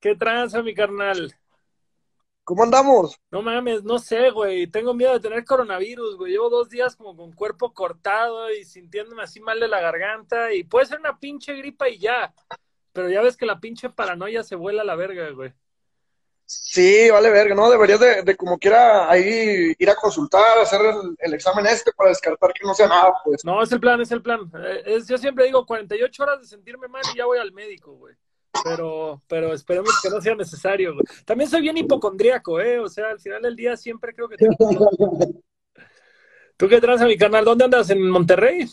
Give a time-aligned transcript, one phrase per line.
[0.00, 1.34] ¿Qué tranza, mi carnal?
[2.44, 3.16] ¿Cómo andamos?
[3.30, 4.66] No mames, no sé, güey.
[4.66, 6.32] Tengo miedo de tener coronavirus, güey.
[6.32, 10.52] Llevo dos días como con cuerpo cortado y sintiéndome así mal de la garganta.
[10.52, 12.34] Y puede ser una pinche gripa y ya.
[12.92, 15.52] Pero ya ves que la pinche paranoia se vuela a la verga, güey.
[16.46, 17.70] Sí, vale verga, ¿no?
[17.70, 22.08] Deberías de, de como quiera ahí ir a consultar, hacer el, el examen este para
[22.08, 23.44] descartar que no sea nada, pues.
[23.44, 24.50] No, es el plan, es el plan.
[24.56, 27.92] Eh, es- yo siempre digo 48 horas de sentirme mal y ya voy al médico,
[27.92, 28.16] güey.
[28.64, 31.04] Pero, pero esperemos que no sea necesario, güey.
[31.24, 32.78] También soy bien hipocondríaco, ¿eh?
[32.78, 34.36] O sea, al final del día siempre creo que...
[36.56, 37.44] ¿Tú qué tranza, mi canal?
[37.44, 37.88] ¿Dónde andas?
[37.90, 38.66] ¿En Monterrey?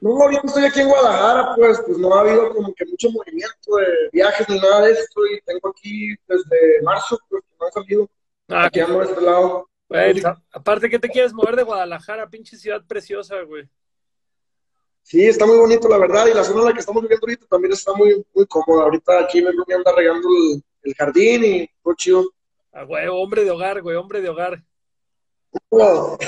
[0.00, 3.76] No, ahorita estoy aquí en Guadalajara, pues, pues no ha habido como que mucho movimiento
[3.76, 7.72] de viajes ni nada de esto y tengo aquí desde marzo, pues, que no han
[7.72, 8.10] salido.
[8.48, 9.68] Ah, Aquí ando de este lado.
[9.88, 12.28] güey, a- aparte, ¿qué te quieres mover de Guadalajara?
[12.30, 13.68] Pinche ciudad preciosa, güey.
[15.08, 17.46] Sí, está muy bonito, la verdad, y la zona en la que estamos viviendo ahorita
[17.46, 18.82] también está muy, muy cómoda.
[18.82, 22.24] Ahorita aquí roomie anda regando el, el jardín y todo chido.
[22.74, 24.62] Ah, güey, hombre de hogar, güey, hombre de hogar.
[25.70, 26.18] ¿Cómo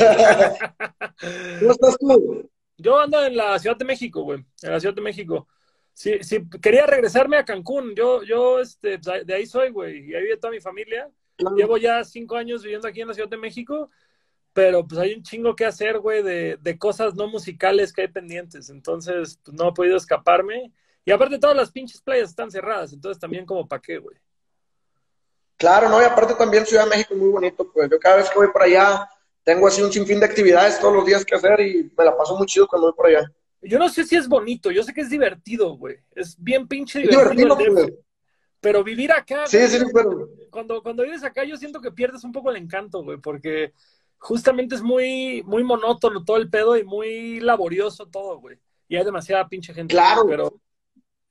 [1.73, 2.51] estás tú?
[2.78, 5.47] Yo ando en la Ciudad de México, güey, en la Ciudad de México.
[5.92, 7.95] Sí, sí, quería regresarme a Cancún.
[7.95, 11.11] Yo, yo, este, de ahí soy, güey, y ahí vive toda mi familia.
[11.55, 13.91] Llevo ya cinco años viviendo aquí en la Ciudad de México,
[14.53, 18.09] pero pues hay un chingo que hacer, güey, de, de cosas no musicales que hay
[18.09, 18.70] pendientes.
[18.70, 20.73] Entonces, pues no he podido escaparme.
[21.05, 24.17] Y aparte todas las pinches playas están cerradas, entonces también como pa' qué, güey.
[25.57, 28.31] Claro, no, y aparte también Ciudad de México es muy bonito, pues yo cada vez
[28.31, 29.09] que voy por allá
[29.42, 32.37] tengo así un sinfín de actividades todos los días que hacer y me la paso
[32.37, 33.31] muy chido cuando voy por allá.
[33.62, 35.98] Yo no sé si es bonito, yo sé que es divertido, güey.
[36.14, 37.57] Es bien pinche divertido.
[37.57, 37.98] divertido, el pues.
[38.61, 42.25] Pero vivir acá, Sí, güey, sí, pero cuando, cuando vives acá, yo siento que pierdes
[42.25, 43.73] un poco el encanto, güey, porque
[44.21, 48.59] justamente es muy, muy monótono todo el pedo y muy laborioso todo, güey.
[48.87, 49.95] Y hay demasiada pinche gente.
[49.95, 50.27] Claro.
[50.29, 50.61] Pero,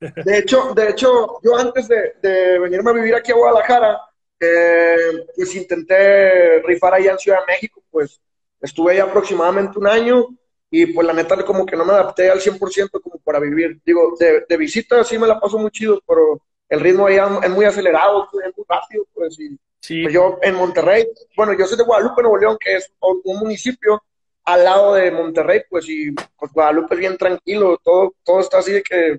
[0.24, 4.00] de hecho, de hecho, yo antes de, de venirme a vivir aquí a Guadalajara,
[4.40, 8.20] eh, pues intenté rifar allá en Ciudad de México, pues
[8.60, 10.26] estuve allá aproximadamente un año
[10.70, 13.80] y pues la neta como que no me adapté al 100% como para vivir.
[13.84, 17.50] Digo, de, de visita sí me la paso muy chido, pero el ritmo allá es
[17.50, 21.76] muy acelerado, es muy rápido, pues y sí, Pues yo en Monterrey, bueno, yo soy
[21.76, 24.02] de Guadalupe, Nuevo León, que es un un municipio
[24.44, 28.72] al lado de Monterrey, pues y pues Guadalupe es bien tranquilo, todo, todo está así
[28.72, 29.18] de que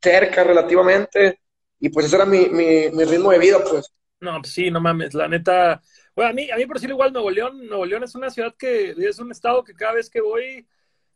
[0.00, 1.40] cerca relativamente,
[1.80, 3.92] y pues ese era mi, mi, mi ritmo de vida, pues.
[4.20, 5.80] no, pues sí, no mames, la neta.
[6.14, 8.54] Bueno, a mí, a mí por decirlo igual, Nuevo León, Nuevo León es una ciudad
[8.58, 10.66] que, es un estado que cada vez que voy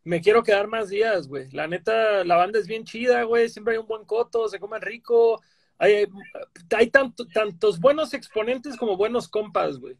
[0.04, 1.50] me quiero quedar más días, güey.
[1.53, 4.78] La neta, la banda es bien chida, güey, siempre hay un buen coto, se come
[4.81, 5.41] rico,
[5.82, 6.06] hay,
[6.76, 9.97] hay tanto, tantos buenos exponentes como buenos compas, güey.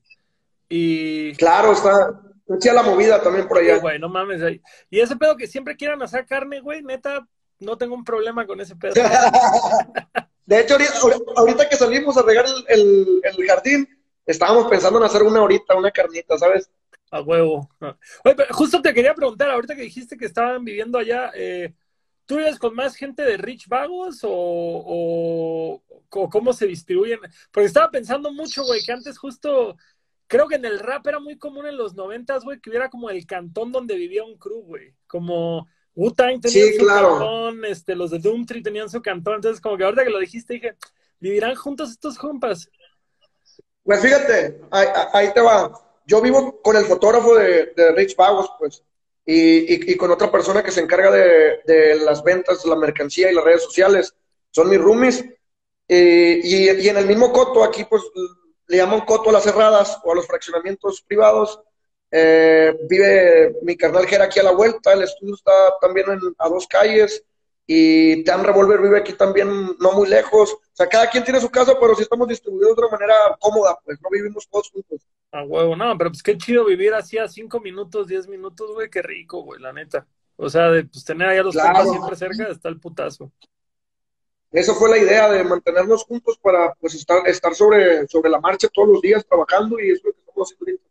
[0.69, 2.21] Y, Claro, está,
[2.59, 3.81] chida la movida también por Sí, allá.
[3.81, 4.43] güey, no mames.
[4.43, 4.61] ahí.
[4.91, 7.27] Y ese pedo que siempre quieran hacer carne, güey, neta,
[7.59, 8.95] no tengo un problema con ese pedo.
[10.47, 13.89] De hecho, ahorita, ahorita que salimos a regar el, el, el jardín,
[14.27, 16.71] estábamos pensando en hacer una horita, una carnita, ¿sabes?
[17.11, 17.69] A huevo.
[18.25, 21.75] Oye, pero justo te quería preguntar, ahorita que dijiste que estaban viviendo allá, eh,
[22.27, 27.21] ¿tú vives con más gente de Rich Vagos o, o- o cómo se distribuyen?
[27.51, 29.77] Porque estaba pensando mucho, güey, que antes justo,
[30.27, 33.11] creo que en el rap era muy común en los noventas, güey, que hubiera como
[33.11, 34.95] el cantón donde vivía un crew, güey.
[35.07, 37.09] Como Wu-Tang tenía Sí, su claro.
[37.19, 40.55] cantón, este, los de Doomtree tenían su cantón, entonces como que ahorita que lo dijiste
[40.55, 40.77] dije,
[41.21, 42.69] ¿vivirán juntos estos compas?
[43.85, 45.73] Pues fíjate, ahí, ahí te va.
[46.07, 48.83] Yo vivo con el fotógrafo de, de Rich Vagos, pues,
[49.25, 53.35] y, y- y con otra persona que se encarga de, las ventas, la mercancía y
[53.35, 54.15] las redes sociales.
[54.51, 55.25] Son mis roomies.
[55.89, 58.03] Eh, y, y en el mismo coto, aquí, pues,
[58.69, 61.61] le llaman coto a las cerradas o a los fraccionamientos privados.
[62.11, 66.49] Eh, vive mi carnal Jera aquí a la vuelta, el estudio está también en- a
[66.49, 67.25] dos calles.
[67.67, 70.53] Y Tan Revolver vive aquí también, no muy lejos.
[70.53, 73.79] O sea, cada quien tiene su casa, pero sí estamos distribuidos de una manera cómoda,
[73.85, 75.01] pues no vivimos todos juntos.
[75.33, 78.91] A huevo, no, pero pues qué chido vivir así a cinco minutos, diez minutos, güey,
[78.91, 80.07] qué rico, güey, la neta.
[80.37, 81.85] O sea, de pues tener ahí a los Claro.
[81.91, 83.33] siempre cerca, está el putazo.
[84.51, 88.69] Esa fue la idea de mantenernos juntos para pues estar, estar sobre, sobre la marcha
[88.69, 90.91] todos los días trabajando y eso es lo que estamos haciendo ahorita.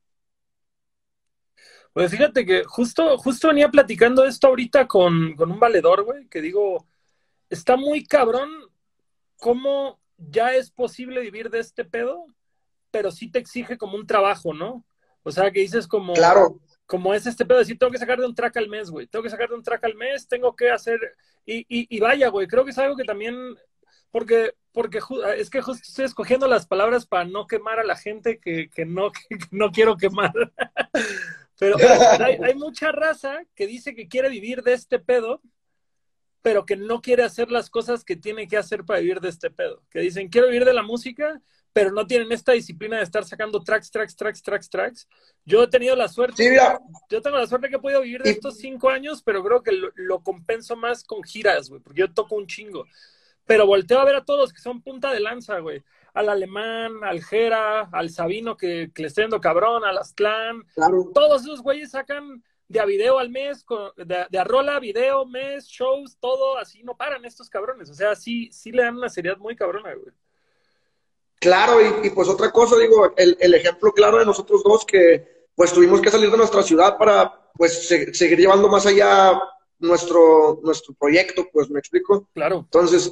[1.93, 6.41] Pues fíjate que justo, justo venía platicando esto ahorita con, con un valedor, güey, que
[6.41, 6.87] digo,
[7.49, 8.49] está muy cabrón
[9.37, 12.25] cómo ya es posible vivir de este pedo,
[12.91, 14.85] pero sí te exige como un trabajo, ¿no?
[15.23, 18.19] O sea, que dices como, Claro, como es este pedo de decir, tengo que sacar
[18.19, 20.55] de un track al mes, güey, tengo que sacar de un track al mes, tengo
[20.55, 20.99] que hacer,
[21.45, 23.35] y, y, y vaya, güey, creo que es algo que también,
[24.11, 24.99] porque, porque
[25.37, 28.85] es que justo estoy escogiendo las palabras para no quemar a la gente que, que
[28.85, 30.33] no, que no quiero quemar.
[31.59, 31.77] Pero
[32.19, 35.41] hay, hay mucha raza que dice que quiere vivir de este pedo,
[36.41, 39.51] pero que no quiere hacer las cosas que tiene que hacer para vivir de este
[39.51, 39.83] pedo.
[39.89, 41.41] Que dicen, quiero vivir de la música,
[41.73, 45.07] pero no tienen esta disciplina de estar sacando tracks, tracks, tracks, tracks, tracks.
[45.45, 46.55] Yo he tenido la suerte, sí,
[47.09, 49.71] yo tengo la suerte que he podido vivir de estos cinco años, pero creo que
[49.71, 52.85] lo, compenso más con giras, güey, porque yo toco un chingo.
[53.45, 55.83] Pero volteo a ver a todos que son punta de lanza, güey.
[56.13, 60.65] Al alemán, al Jera, al Sabino que, que le cabrón, al Aztlán.
[61.13, 63.65] Todos esos güeyes sacan de a video al mes,
[63.97, 67.89] de, de, a rola, video, mes, shows, todo, así no paran estos cabrones.
[67.89, 70.13] O sea, sí, sí le dan una seriedad muy cabrona, güey.
[71.39, 75.73] Claro, y, pues otra cosa, digo, el, el, ejemplo claro de nosotros dos que pues
[75.73, 79.41] tuvimos que salir de nuestra ciudad para pues seguir llevando más allá
[79.79, 82.27] nuestro, nuestro proyecto, pues me explico.
[82.33, 82.59] Claro.
[82.59, 83.11] Entonces,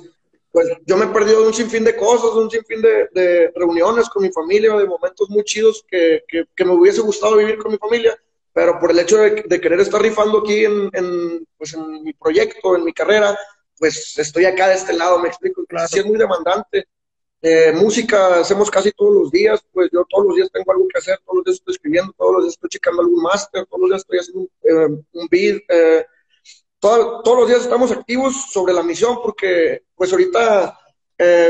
[0.51, 3.51] pues yo me he perdido de un sinfín de cosas, de un sinfín de, de
[3.55, 7.57] reuniones con mi familia, de momentos muy chidos que, que, que me hubiese gustado vivir
[7.57, 8.17] con mi familia
[8.53, 12.83] pero por el hecho de, querer estar rifando aquí en, pues en mi proyecto, en
[12.83, 13.37] mi carrera,
[13.77, 15.63] pues estoy acá de este lado, me explico.
[15.65, 15.87] Claro.
[15.87, 16.87] Sí es muy demandante.
[17.41, 20.99] Eh, música hacemos casi todos los días, pues yo todos los días tengo algo que
[20.99, 23.89] hacer, todos los días estoy escribiendo, todos los días estoy checando algún máster, todos los
[23.89, 25.61] días estoy haciendo un, eh, un beat.
[25.69, 26.05] Eh,
[26.79, 30.79] todos los días estamos activos sobre la misión porque pues ahorita,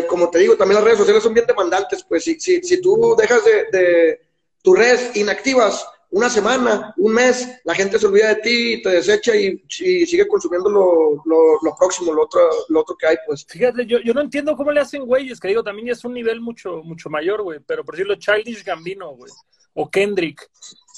[0.07, 3.15] como te digo, también las redes sociales son bien demandantes, pues si, si, si tú
[3.15, 4.21] dejas de, de
[4.63, 8.89] tus redes inactivas, una semana, un mes, la gente se olvida de ti y te
[8.89, 13.45] desecha y, sigue consumiendo lo, lo, próximo, lo otro, lo otro que hay, pues.
[13.47, 16.41] Fíjate, yo, yo no entiendo cómo le hacen güeyes, que digo, también es un nivel
[16.41, 19.31] mucho, mucho mayor, güey, pero por decirlo, Childish Gambino, güey,
[19.73, 20.49] o Kendrick,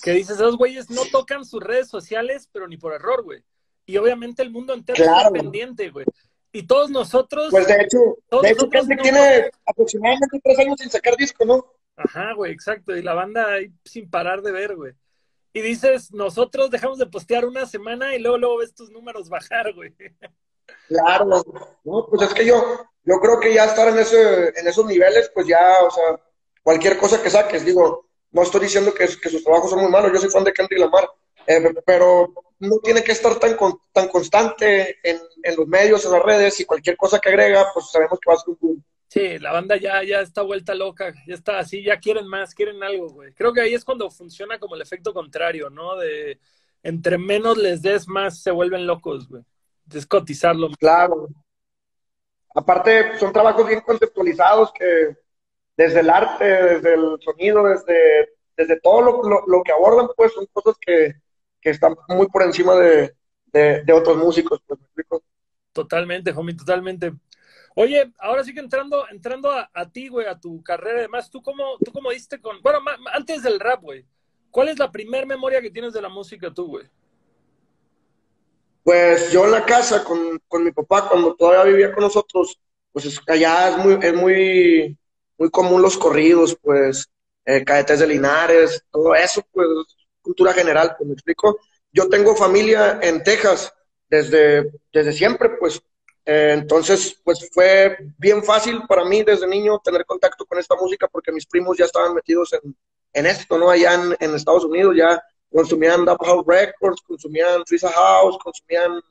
[0.02, 3.44] que dices, esos güeyes no tocan sus redes sociales, pero ni por error, güey.
[3.86, 6.06] Y obviamente el mundo entero está pendiente, güey.
[6.54, 7.48] Y todos nosotros...
[7.52, 11.66] Pues de hecho, de hecho Kendrick tiene aproximadamente tres años sin sacar disco, ¿no?
[11.98, 12.96] Ajá, güey, exacto.
[12.96, 14.94] Y la banda ahí sin parar de ver, güey
[15.54, 19.74] y dices, nosotros dejamos de postear una semana y luego, luego ves tus números bajar,
[19.74, 19.94] güey.
[20.88, 21.44] Claro,
[21.84, 25.30] no, pues es que yo, yo creo que ya estar en, ese, en esos niveles,
[25.34, 26.20] pues ya, o sea,
[26.64, 30.12] cualquier cosa que saques, digo, no estoy diciendo que, que sus trabajos son muy malos,
[30.14, 31.10] yo soy fan de Kendrick Lamar,
[31.48, 33.58] eh, pero no tiene que estar tan,
[33.92, 37.90] tan constante en, en, los medios, en las redes, y cualquier cosa que agrega, pues
[37.92, 38.84] sabemos que va a ser un.
[39.12, 42.82] Sí, la banda ya, ya está vuelta loca, ya está así, ya quieren más, quieren
[42.82, 43.34] algo, güey.
[43.34, 45.98] Creo que ahí es cuando funciona como el efecto contrario, ¿no?
[45.98, 46.40] De
[46.82, 49.44] entre menos les des más, se vuelven locos, güey.
[49.84, 50.70] Descotizarlo.
[50.80, 51.28] Claro.
[52.56, 55.18] Aparte, son trabajos bien conceptualizados que
[55.76, 60.46] desde el arte, desde el sonido, desde, desde todo lo, lo, que abordan, pues son
[60.54, 61.16] cosas que,
[61.60, 63.14] que están muy por encima de,
[63.52, 65.22] de, otros músicos, pues, ¿me explico?
[65.74, 67.12] Totalmente, homie, totalmente.
[67.76, 71.78] Oye, ahora sí que entrando, entrando a, ti, güey, a tu carrera, además, ¿tú cómo,
[71.84, 72.80] tú cómo diste con, bueno,
[73.14, 74.06] antes del rap, güey,
[74.50, 76.86] ¿cuál es la primer memoria que tienes de la música tú, güey?
[78.84, 82.60] Pues yo en la casa con, con, mi papá, cuando todavía vivía con nosotros,
[82.92, 84.98] pues allá es muy, es muy,
[85.38, 87.10] muy común los corridos, pues,
[87.46, 89.68] eh, cadetes de Linares, todo eso, pues,
[90.22, 91.58] cultura general, pues me explico.
[91.94, 93.74] Yo tengo familia en Texas
[94.10, 95.82] desde, desde siempre, pues,
[96.26, 101.08] eh, entonces, pues fue bien fácil para mí desde niño tener contacto con esta música
[101.08, 102.76] porque mis primos ya estaban metidos en,
[103.14, 103.70] en esto, ¿no?
[103.70, 109.02] Allá en, Estados Unidos ya consumían Dub House Records, consumían Frisa House, consumían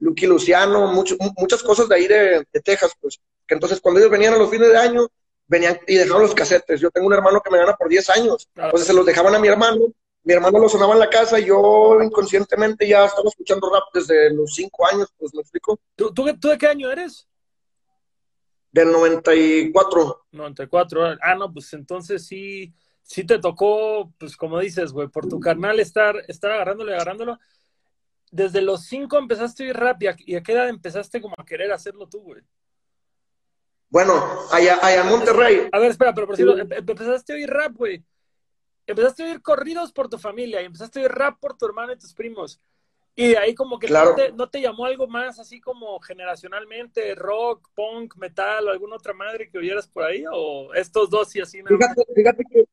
[0.00, 0.86] Lucky Luciano,
[1.36, 3.20] muchas cosas de ahí de, Texas, pues.
[3.46, 5.06] Que entonces cuando ellos venían a los fines de año,
[5.46, 6.80] venían y dejaban los casetes.
[6.80, 9.38] Yo tengo un hermano que me gana por 10 años, entonces se los dejaban a
[9.38, 9.92] mi hermano
[10.24, 14.32] mi hermano lo sonaba en la casa y yo inconscientemente ya estaba escuchando rap desde
[14.32, 15.78] los cinco años, pues me explico.
[15.94, 17.28] ¿Tú, tú, de qué año eres?
[18.72, 20.26] Del 94.
[20.32, 25.38] 94, ah, no, pues entonces sí, sí te tocó, pues como dices, güey, por tu
[25.38, 27.38] carnal estar, estar agarrándolo y agarrándolo.
[28.30, 31.70] Desde los cinco empezaste a oír rap y a, qué edad empezaste como a querer
[31.70, 32.42] hacerlo tú, güey.
[33.90, 35.68] Bueno, allá, allá en Monterrey.
[35.70, 38.02] A ver, espera, pero por cierto, empezaste a oír rap, güey
[38.86, 41.92] empezaste a oír corridos por tu familia y empezaste a oír rap por tu hermano
[41.92, 42.60] y tus primos.
[43.16, 48.16] Y de ahí como que no, te, llamó algo más así como generacionalmente, rock, punk,
[48.16, 51.62] metal o alguna otra madre que oyeras por ahí, o estos dos y así.
[51.62, 52.64] Fíjate, fíjate que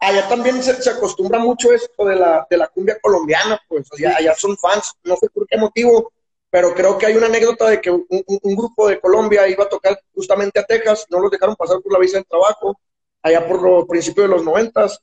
[0.00, 4.56] allá también se, acostumbra mucho esto de la, de la cumbia colombiana, pues allá, son
[4.56, 6.12] fans, no sé por qué motivo,
[6.50, 9.68] pero creo que hay una anécdota de que un, un, grupo de Colombia iba a
[9.68, 12.80] tocar justamente a Texas, no los dejaron pasar por la visa del trabajo,
[13.22, 15.00] allá por los principios de los noventas,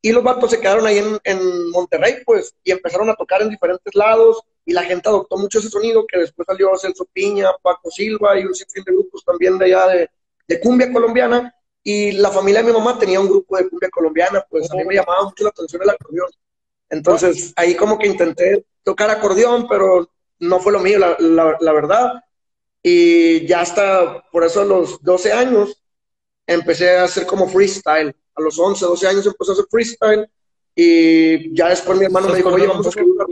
[0.00, 3.94] y los vatos se quedaron ahí en, Monterrey, pues, y empezaron a tocar en diferentes
[3.94, 8.38] lados, y la gente adoptó mucho ese sonido, que después salió Celso Piña, Paco Silva
[8.38, 10.08] y un sinfín de grupos también de allá
[10.46, 14.44] de, cumbia colombiana, y la familia de mi mamá tenía un grupo de cumbia colombiana,
[14.48, 16.30] pues a mí me llamaba mucho la atención el acordeón.
[16.90, 22.24] Entonces, ahí como que intenté tocar acordeón, pero no fue lo mío, la, verdad.
[22.82, 25.82] Y ya hasta, por eso a los 12 años,
[26.46, 28.14] empecé a hacer como freestyle.
[28.38, 30.30] A los 11, 12 años empecé a hacer freestyle.
[30.74, 33.26] Y ya después mi hermano me dijo, oye, vamos a escribir una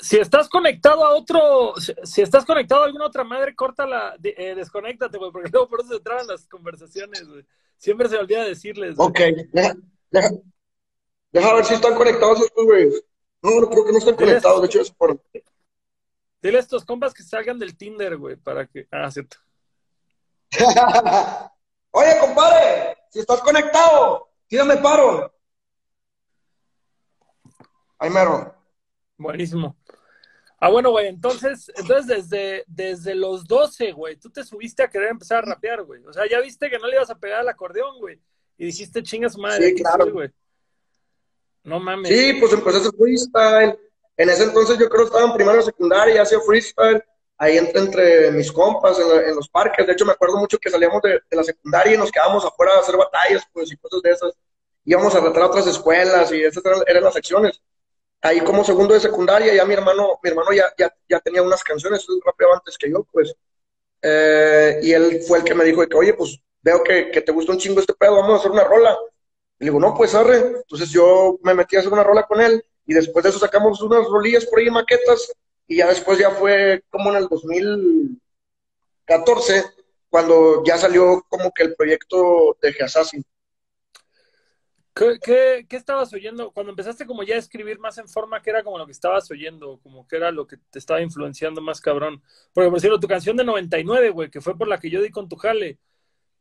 [0.00, 5.18] si, estás conectado a otro, si, estás conectado a alguna otra madre, córtala, eh, desconéctate,
[5.18, 7.44] güey, porque luego por eso se traban las conversaciones, güey.
[7.76, 8.94] Siempre se olvida decirles.
[8.98, 9.18] Ok,
[9.52, 9.74] deja,
[11.32, 13.04] deja, ver si están conectados estos güeyes.
[13.42, 15.20] No, no creo que no estén conectados, de hecho es por...
[16.40, 18.86] Dile a estos compas que salgan del Tinder, güey, para que...
[18.90, 19.38] Ah, cierto.
[21.90, 25.32] Oye, compadre, si estás conectado, tírame paro.
[27.98, 28.54] Ay, mero.
[29.16, 29.76] Buenísimo.
[30.58, 35.10] Ah, bueno, güey, entonces, entonces desde, desde los 12, güey, tú te subiste a querer
[35.10, 36.04] empezar a rapear, güey.
[36.06, 38.20] O sea, ya viste que no le ibas a pegar al acordeón, güey.
[38.56, 39.68] Y dijiste, chinga su madre.
[39.68, 40.10] Sí, claro.
[40.10, 40.30] güey.
[41.64, 42.08] No mames.
[42.08, 43.78] Sí, pues empecé a hacer freestyle.
[44.16, 47.04] En ese entonces yo creo que estaba en primaria o secundaria, hacía freestyle.
[47.36, 49.86] Ahí entre, entre mis compas en, los parques.
[49.86, 52.80] De hecho, me acuerdo mucho que salíamos de, la secundaria y nos quedábamos afuera a
[52.80, 54.32] hacer batallas, pues, y cosas de esas.
[54.84, 57.60] Íbamos a retar a otras escuelas y esas eran las secciones
[58.24, 61.62] ahí como segundo de secundaria, ya mi hermano, mi hermano ya, ya, ya tenía unas
[61.62, 63.34] canciones, rapeaba antes que yo, pues.
[64.00, 67.32] Eh, y él fue el que me dijo que, oye, pues veo que, que, te
[67.32, 68.96] gusta un chingo este pedo, vamos a hacer una rola.
[69.58, 70.38] Y le digo, no, pues arre.
[70.38, 73.80] Entonces yo me metí a hacer una rola con él y después de eso sacamos
[73.82, 75.30] unas rolillas por ahí, maquetas,
[75.66, 79.64] y ya después ya fue como en el 2014,
[80.08, 83.24] cuando ya salió como que el proyecto de Assassin.
[84.94, 86.52] ¿Qué, qué, estabas oyendo?
[86.52, 89.28] Cuando empezaste como ya a escribir más en forma, ¿qué era como lo que estabas
[89.28, 89.80] oyendo?
[89.82, 92.22] Como que era lo que te estaba influenciando más cabrón.
[92.52, 95.10] Porque, por cierto, tu canción de 99, güey, que fue por la que yo di
[95.10, 95.80] con tu jale,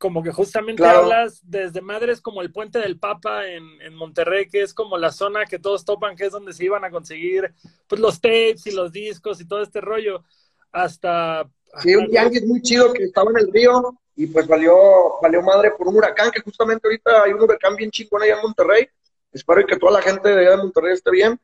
[0.04, 4.62] como que justamente hablas desde madres como el Puente del Papa en, en, Monterrey, que
[4.62, 7.54] es como la zona que todos topan, que es donde se iban a conseguir
[7.88, 10.26] pues los tapes y los discos y todo este rollo,
[10.74, 11.50] hasta...
[11.80, 14.76] Sí, un es muy chido que estaba en el río y pues valió,
[15.22, 18.42] valió madre por un huracán, que justamente ahorita hay un huracán bien chingón allá en
[18.42, 18.86] Monterrey.
[19.32, 21.40] Espero que toda la gente de allá de Monterrey esté bien.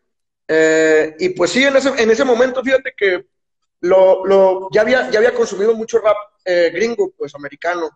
[0.50, 3.26] Eh, y pues sí, en ese, en ese momento, fíjate que
[3.80, 7.90] lo, lo, ya, había, ya había consumido mucho rap eh, gringo, pues americano.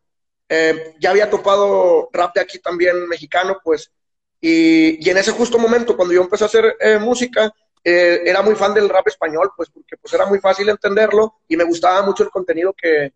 [0.55, 3.91] Eh, ya había topado rap de aquí también mexicano, pues.
[4.39, 7.51] Y, y en ese justo momento, cuando yo empecé a hacer música,
[7.83, 11.65] era muy fan del rap español, pues porque pues era muy fácil entenderlo y me
[11.65, 13.13] gustaba mucho el contenido que,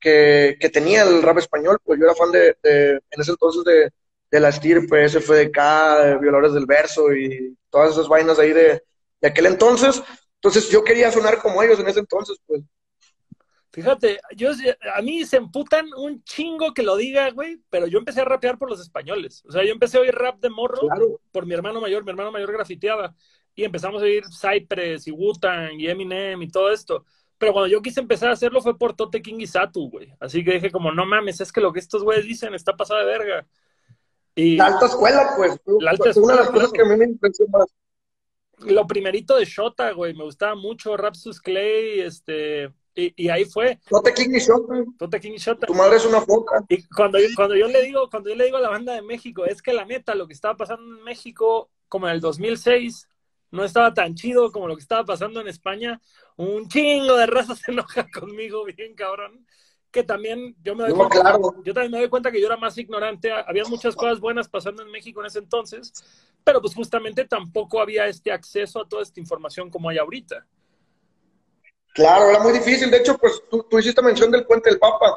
[0.00, 3.90] que, tenía el rap español, pues yo era fan de, en ese entonces de,
[4.30, 5.58] de la estirpe, SFDK,
[6.04, 8.82] de Violadores del Verso y todas esas vainas ahí de,
[9.20, 10.02] de aquel entonces.
[10.36, 12.62] Entonces yo quería sonar como ellos en ese entonces, pues.
[13.72, 14.50] Fíjate, yo,
[14.96, 18.58] a mí se emputan un chingo que lo diga, güey, pero yo empecé a rapear
[18.58, 19.44] por los españoles.
[19.46, 20.88] O sea, yo empecé a oír rap de morro
[21.30, 23.14] por mi hermano mayor, mi hermano mayor grafiteaba.
[23.54, 27.04] Y empezamos a oír Cypress y Wu-Tang y Eminem y todo esto.
[27.38, 30.12] Pero cuando yo quise empezar a hacerlo fue por Tote King y Satu, güey.
[30.18, 33.00] Así que dije como, no mames, es que lo que estos güeyes dicen está pasado
[33.00, 33.46] de verga.
[34.34, 35.60] Y la alta escuela, pues.
[35.80, 37.74] La alta escuela, una de las cosas que a mí me impresionó más.
[38.58, 43.78] Lo primerito de Shota, güey, me gustaba mucho, Rapsus Clay, este, y, y, ahí fue.
[43.88, 44.84] Tote King y Shota.
[44.98, 45.66] Tote King y Shota.
[45.66, 46.64] Tu madre es una foca.
[46.68, 49.02] Y cuando yo, cuando yo le digo, cuando yo le digo a la banda de
[49.02, 53.08] México, es que la neta, lo que estaba pasando en México, como en el 2006,
[53.52, 56.00] no estaba tan chido como lo que estaba pasando en España.
[56.36, 59.46] Un chingo de raza se enoja conmigo, bien cabrón.
[59.90, 62.78] Que también yo me doy cuenta, yo también me doy cuenta que yo era más
[62.78, 63.32] ignorante.
[63.32, 65.92] Había muchas cosas buenas pasando en México en ese entonces,
[66.44, 70.46] pero pues justamente tampoco había este acceso a toda esta información como hay ahorita.
[71.94, 72.90] Claro, era muy difícil.
[72.90, 75.16] De hecho, pues tú, hiciste mención del Puente del Papa.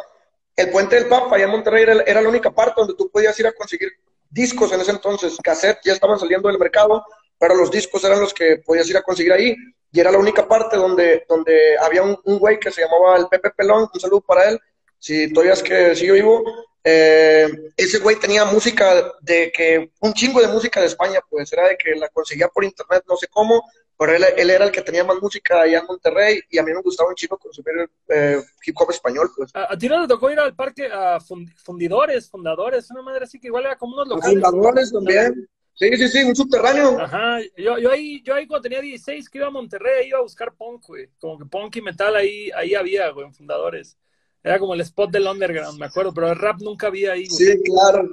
[0.55, 3.47] El Puente del Papa allá en Monterrey era, la única parte donde tú podías ir
[3.47, 3.89] a conseguir
[4.29, 5.37] discos en ese entonces.
[5.43, 7.03] Cassette ya estaban saliendo del mercado
[7.43, 9.53] pero los discos eran los que podías ir a conseguir ahí.
[9.91, 13.27] Y era la única parte donde, donde había un, un güey que se llamaba el
[13.27, 14.59] Pepe Pelón, un saludo para él,
[14.97, 16.41] si todavía es que sigue vivo.
[16.85, 21.67] Eh, ese güey tenía música de que, un chingo de música de España, pues era
[21.67, 23.61] de que la conseguía por internet, no sé cómo,
[23.97, 26.71] pero él, él era el que tenía más música allá en Monterrey y a mí
[26.73, 29.51] me gustaba un chingo consumir eh, hip hop español, pues.
[29.53, 33.47] ¿A, ti no te tocó ir al parque a fundidores, fundadores, una madre así que
[33.47, 34.43] igual era como unos locales?
[34.43, 35.47] Fundadores también.
[35.75, 36.99] Sí, sí, sí, un subterráneo.
[36.99, 40.23] Ajá, yo, yo, ahí, yo ahí cuando tenía 16 que iba a Monterrey iba a
[40.23, 41.09] buscar punk, güey.
[41.19, 43.97] Como que punk y metal ahí, ahí había, güey, en Fundadores.
[44.43, 47.37] Era como el spot del underground, me acuerdo, pero el rap nunca había ahí, güey.
[47.37, 48.07] Sí, claro.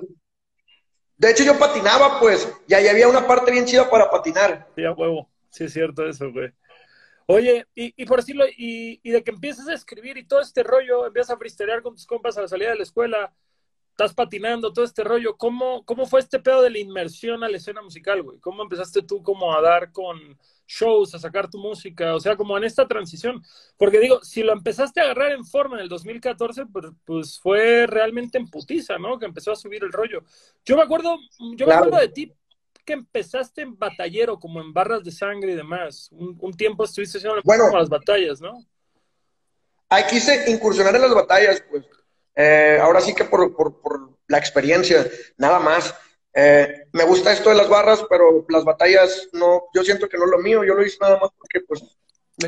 [1.19, 4.69] De hecho, yo patinaba, pues, y ahí había una parte bien chida para patinar.
[4.75, 5.30] Sí, a huevo.
[5.51, 6.53] Sí, es cierto eso, güey.
[7.27, 10.63] Oye, y, y por decirlo, y, y, de que empiezas a escribir y todo este
[10.65, 13.33] rollo, empiezas a fristerear con tus compas a la salida de la escuela,
[13.91, 15.37] estás patinando, todo este rollo.
[15.37, 18.39] ¿Cómo, ¿Cómo fue este pedo de la inmersión a la escena musical, güey?
[18.39, 22.15] ¿Cómo empezaste tú como a dar con shows, a sacar tu música?
[22.15, 23.43] O sea, como en esta transición.
[23.77, 27.87] Porque digo, si lo empezaste a agarrar en forma en el 2014, pues, pues fue
[27.87, 29.19] realmente en putiza, ¿no?
[29.19, 30.25] Que empezó a subir el rollo.
[30.65, 31.19] Yo me acuerdo,
[31.55, 32.33] yo me acuerdo de ti
[32.85, 36.09] que empezaste en batallero, como en barras de sangre y demás.
[36.13, 38.65] Un, tiempo estuviste haciendo bueno, las batallas, ¿no?
[39.89, 41.85] Ahí quise incursionar en las batallas, pues.
[42.37, 45.07] Eh, ahora sí que por, por, la experiencia,
[45.37, 45.95] nada más.
[46.33, 50.27] Eh, me gusta esto de las barras, pero las batallas no, yo siento que no
[50.27, 51.83] es lo mío, yo lo hice nada más porque pues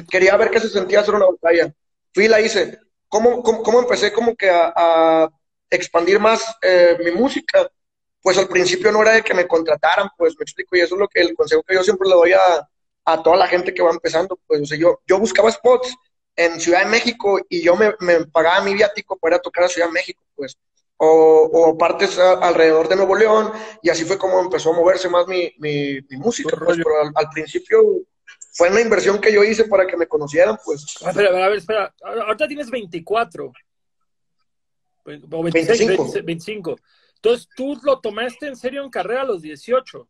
[0.09, 1.75] quería ver qué se sentía hacer una batalla.
[2.15, 2.79] Fui y la hice.
[3.09, 5.29] ¿Cómo, cómo, empecé como que a,
[5.69, 7.71] expandir más eh, mi música?
[8.23, 11.01] Pues al principio no era de que me contrataran, pues me explico, y eso es
[11.01, 12.69] lo que el consejo que yo siempre le doy a,
[13.05, 15.95] a toda la gente que va empezando, pues o sea, yo, yo buscaba spots
[16.37, 19.89] en Ciudad de México y yo me, me pagaba mi viático para tocar a Ciudad
[19.89, 20.57] de México, pues,
[20.97, 23.53] o, o partes alrededor de Nuevo León,
[23.83, 27.83] y así fue como empezó a moverse más mi, mi, música, pues, pero al, principio
[28.53, 30.85] fue una inversión que yo hice para que me conocieran, pues.
[31.05, 33.53] A ver, a ver, espera, ahorita tienes 24.
[35.05, 36.13] O 25.
[36.23, 36.77] 25.
[37.23, 40.09] Entonces, tú lo tomaste en serio en carrera a los 18.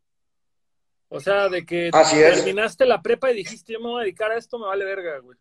[1.08, 4.38] O sea, de que terminaste la prepa y dijiste, yo me voy a dedicar a
[4.38, 5.36] esto, me vale verga, güey.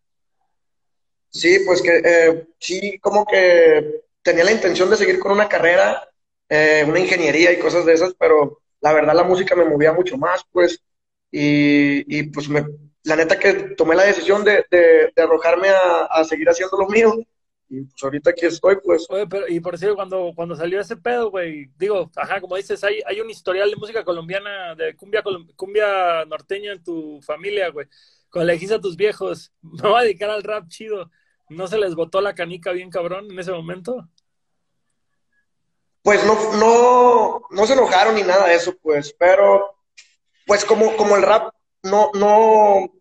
[1.29, 6.09] Sí, pues que eh, sí, como que tenía la intención de seguir con una carrera,
[6.49, 10.17] eh, una ingeniería y cosas de esas, pero la verdad la música me movía mucho
[10.17, 10.83] más, pues,
[11.31, 12.65] y, y pues me,
[13.03, 17.15] la neta que tomé la decisión de, de, arrojarme a, a, seguir haciendo lo mío,
[17.71, 19.07] y pues ahorita aquí estoy, pues.
[19.09, 22.83] Oye, pero, y por cierto, cuando, cuando salió ese pedo, güey, digo, ajá, como dices,
[22.83, 25.23] hay, hay un historial de música colombiana, de cumbia,
[25.55, 27.87] cumbia norteña en tu familia, güey.
[28.29, 31.09] Cuando le dijiste a tus viejos, me voy a dedicar al rap chido,
[31.51, 34.07] ¿No se les botó la canica bien cabrón en ese momento?
[36.01, 39.75] Pues no, no, no se enojaron ni nada de eso, pues, pero
[40.47, 41.53] pues como, como el rap
[41.83, 42.93] no, no,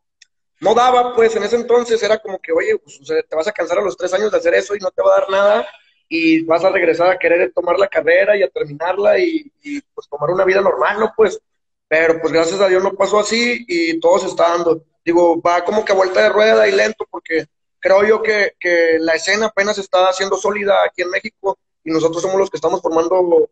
[0.61, 3.79] no daba, pues en ese entonces era como que, oye, pues, te vas a cansar
[3.79, 5.67] a los tres años de hacer eso y no te va a dar nada
[6.13, 9.51] y vas a regresar a querer tomar la carrera y a terminarla y,
[9.95, 11.13] pues tomar una vida normal, ¿no?
[11.17, 11.41] Pues,
[11.89, 14.85] pero pues gracias a Dios no pasó así y todo se está dando.
[15.05, 17.47] Digo, va como que a vuelta de rueda y lento porque
[17.79, 22.21] creo yo que, que, la escena apenas está haciendo sólida aquí en México y nosotros
[22.21, 23.49] somos los que estamos formando,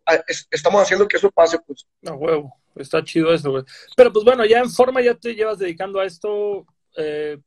[0.51, 1.87] estamos haciendo que eso pase, pues.
[2.03, 3.65] No, huevo, está chido eso, güey.
[3.97, 6.67] Pero pues bueno, ya en forma ya te llevas dedicando a esto,
[6.99, 7.39] eh,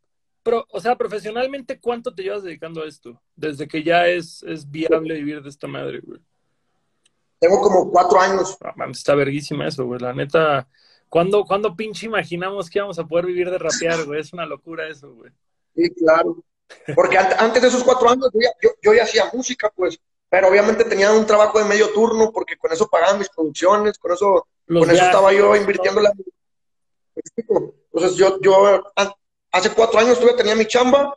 [0.69, 3.21] o sea, profesionalmente, ¿cuánto te llevas dedicando a esto?
[3.35, 6.19] Desde que ya es, es viable vivir de esta madre, güey.
[7.39, 8.57] Tengo como cuatro años.
[8.61, 9.99] Ah, está verguísima eso, güey.
[9.99, 10.67] La neta,
[11.09, 14.21] ¿cuándo, ¿cuándo pinche imaginamos que íbamos a poder vivir de rapear, güey?
[14.21, 15.31] Es una locura eso, güey.
[15.75, 16.43] Sí, claro.
[16.95, 18.29] Porque antes de esos cuatro años
[18.81, 22.71] yo ya, hacía música, pues, pero obviamente tenía un trabajo de medio turno porque con
[22.71, 26.13] eso pagaban mis producciones, con eso, con eso estaba yo invirtiendo la...
[27.35, 28.83] Entonces yo, yo
[29.51, 31.15] hace cuatro años tuve, tenía mi chamba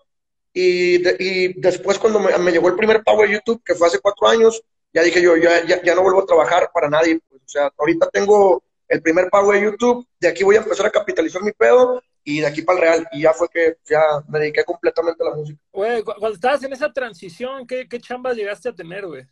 [0.53, 4.29] y, y después cuando me, llegó el primer pago de YouTube, que fue hace cuatro
[4.29, 7.21] años, ya dije yo, ya, ya, ya no vuelvo a trabajar para nadie.
[7.29, 10.87] Pues, o sea, ahorita tengo el primer pago de YouTube, de aquí voy a empezar
[10.87, 13.09] a capitalizar mi pedo y de aquí para el Real.
[13.13, 15.59] Y ya fue que ya me dediqué completamente a la música.
[15.73, 19.27] Güey, cuando estabas en esa transición, ¿qué, qué chambas llegaste a tener, güey?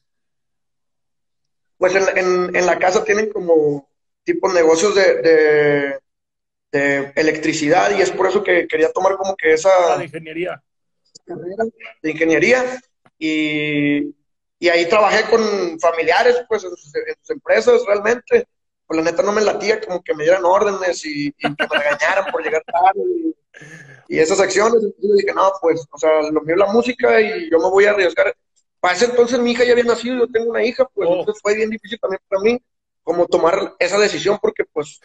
[1.79, 3.89] Pues en, en, la casa tienen como
[4.23, 6.01] tipo negocios de, de,
[6.73, 9.71] electricidad y es por eso que quería tomar como que esa...
[9.95, 10.63] Ah, de ingeniería.
[12.03, 12.81] De ingeniería.
[13.19, 14.15] Y,
[14.59, 18.47] y ahí trabajé con familiares, pues, en sus, en sus empresas realmente
[18.93, 22.31] pues la neta no me latía como que me dieran órdenes y, que me regañaran
[22.31, 23.01] por llegar tarde
[24.09, 24.85] y, esas acciones.
[24.85, 27.87] Entonces dije, no, pues, o sea, lo mío es la música y yo me voy
[27.87, 28.37] a arriesgar.
[28.79, 31.21] Para ese entonces mi hija ya había nacido, yo tengo una hija, pues oh.
[31.21, 32.61] entonces fue bien difícil también para mí
[33.03, 35.01] como tomar esa decisión porque pues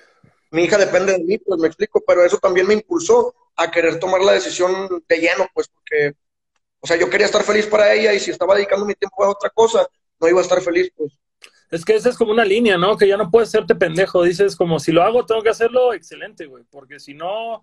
[0.52, 4.00] mi hija depende de mí, pues me explico, pero eso también me impulsó a querer
[4.00, 6.14] tomar la decisión de lleno, pues porque,
[6.80, 9.30] o sea, yo quería estar feliz para ella y si estaba dedicando mi tiempo a
[9.30, 9.88] otra cosa,
[10.20, 11.18] no iba a estar feliz, pues.
[11.70, 12.96] Es que esa es como una línea, ¿no?
[12.96, 14.24] Que ya no puedes serte pendejo.
[14.24, 16.64] Dices, como si lo hago, tengo que hacerlo excelente, güey.
[16.70, 17.62] Porque si no,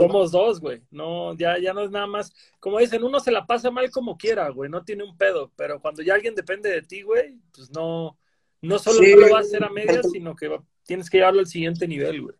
[0.00, 0.82] somos dos, güey.
[0.90, 2.32] No, ya, ya no es nada más.
[2.58, 4.70] Como dicen, uno se la pasa mal como quiera, güey.
[4.70, 5.52] No tiene un pedo.
[5.56, 8.16] Pero cuando ya alguien depende de ti, güey, pues no,
[8.62, 10.48] no solo lo va a hacer a medias, sino que
[10.84, 12.36] tienes que llevarlo al siguiente nivel, güey.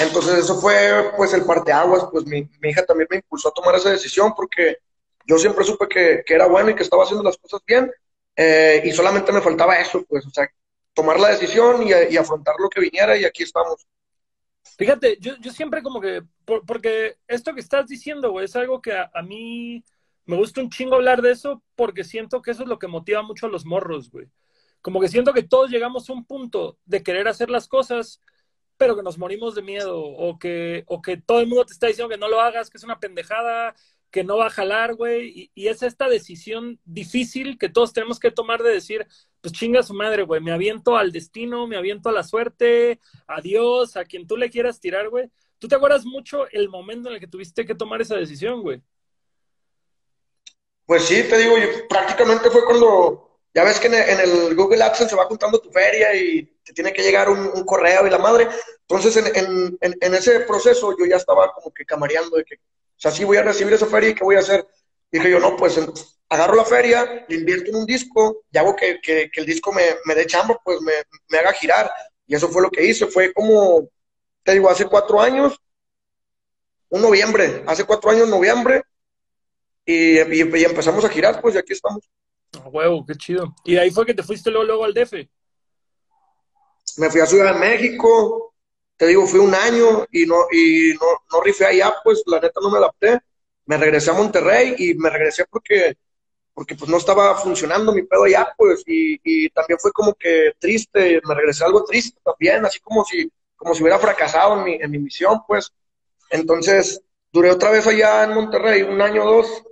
[0.00, 3.74] Entonces eso fue pues el parteaguas, pues mi, mi, hija también me impulsó a tomar
[3.74, 4.78] esa decisión porque
[5.26, 7.90] yo siempre supe que, que era bueno y que estaba haciendo las cosas bien,
[8.40, 10.48] eh, y solamente me faltaba eso, pues, o sea,
[10.94, 13.84] tomar la decisión y, afrontar lo que viniera y aquí estamos.
[14.76, 18.92] Fíjate, yo, yo siempre como que, porque esto que estás diciendo, güey, es algo que
[18.92, 19.84] a, mí
[20.24, 23.22] me gusta un chingo hablar de eso porque siento que eso es lo que motiva
[23.22, 24.28] mucho a los morros, güey.
[24.82, 28.20] Como que siento que todos llegamos a un punto de querer hacer las cosas,
[28.76, 31.88] pero que nos morimos de miedo, o que, o que todo el mundo te está
[31.88, 33.74] diciendo que no lo hagas, que es una pendejada,
[34.10, 35.50] que no va a jalar, güey.
[35.54, 39.06] Y, es esta decisión difícil que todos tenemos que tomar de decir,
[39.40, 43.40] pues chinga su madre, güey, me aviento al destino, me aviento a la suerte, a
[43.40, 45.30] Dios, a quien tú le quieras tirar, güey.
[45.58, 48.80] ¿Tú te acuerdas mucho el momento en el que tuviste que tomar esa decisión, güey?
[50.86, 51.54] Pues sí, te digo,
[51.88, 56.14] prácticamente fue cuando, ya ves que en el, Google AdSense se va juntando tu feria
[56.14, 58.48] y te tiene que llegar un, correo y la madre.
[58.82, 63.10] Entonces, en, en, ese proceso yo ya estaba como que camareando de que, o sea,
[63.10, 64.66] sí voy a recibir esa feria y ¿qué voy a hacer?
[65.10, 65.78] Dije yo, no, pues
[66.28, 69.82] agarro la feria, le invierto en un disco y hago que, que, el disco me,
[70.04, 70.92] me dé chamba, pues me,
[71.28, 71.90] me haga girar.
[72.26, 73.06] Y eso fue lo que hice.
[73.06, 73.88] Fue como,
[74.42, 75.58] te digo, hace cuatro años,
[76.90, 78.82] un noviembre, hace cuatro años, noviembre,
[79.88, 82.08] y, empezamos a girar, pues, y aquí estamos.
[82.64, 83.54] Huevo, qué chido.
[83.64, 85.28] ¿Y ahí fue que te fuiste luego, luego al DF?
[86.96, 88.54] Me fui a Ciudad de México,
[88.96, 92.60] te digo, fui un año y no, y no, no rifé allá, pues, la neta
[92.60, 93.20] no me adapté.
[93.66, 95.96] Me regresé a Monterrey y me regresé porque,
[96.54, 100.52] porque pues no estaba funcionando mi pedo allá, pues, y, y también fue como que
[100.58, 104.74] triste, me regresé algo triste también, así como si como si hubiera fracasado en mi,
[104.76, 105.72] en mi misión, pues.
[106.30, 109.64] Entonces, duré otra vez allá en Monterrey, un año o dos,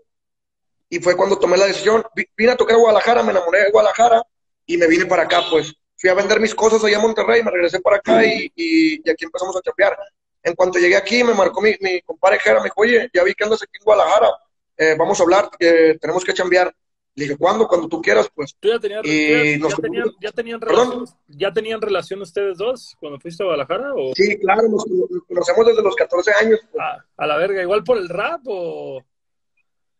[0.88, 2.04] y fue cuando tomé la decisión.
[2.36, 4.22] Vine a tocar a Guadalajara, me enamoré de Guadalajara
[4.66, 5.74] y me vine para acá, pues.
[5.98, 9.24] Fui a vender mis cosas allá en Monterrey, me regresé para acá y, y, aquí
[9.24, 9.96] empezamos a chambear.
[10.42, 13.34] En cuanto llegué aquí, me marcó mi, mi compadre Jera, me dijo, oye, ya vi
[13.34, 14.28] que andas aquí en Guadalajara,
[14.76, 16.74] eh, vamos a hablar, eh, tenemos que chambear.
[17.14, 17.66] Le dije, ¿cuándo?
[17.66, 18.54] Cuando tú quieras, pues.
[18.60, 23.42] ¿Tú ya, tenías, ya, tenían, ya, tenían relación, ¿Ya tenían relación ustedes dos cuando fuiste
[23.42, 23.94] a Guadalajara?
[23.94, 24.14] O?
[24.14, 24.84] Sí, claro, nos
[25.26, 26.60] conocemos desde los 14 años.
[26.70, 26.84] Pues.
[26.84, 29.02] Ah, a la verga, igual por el rap o...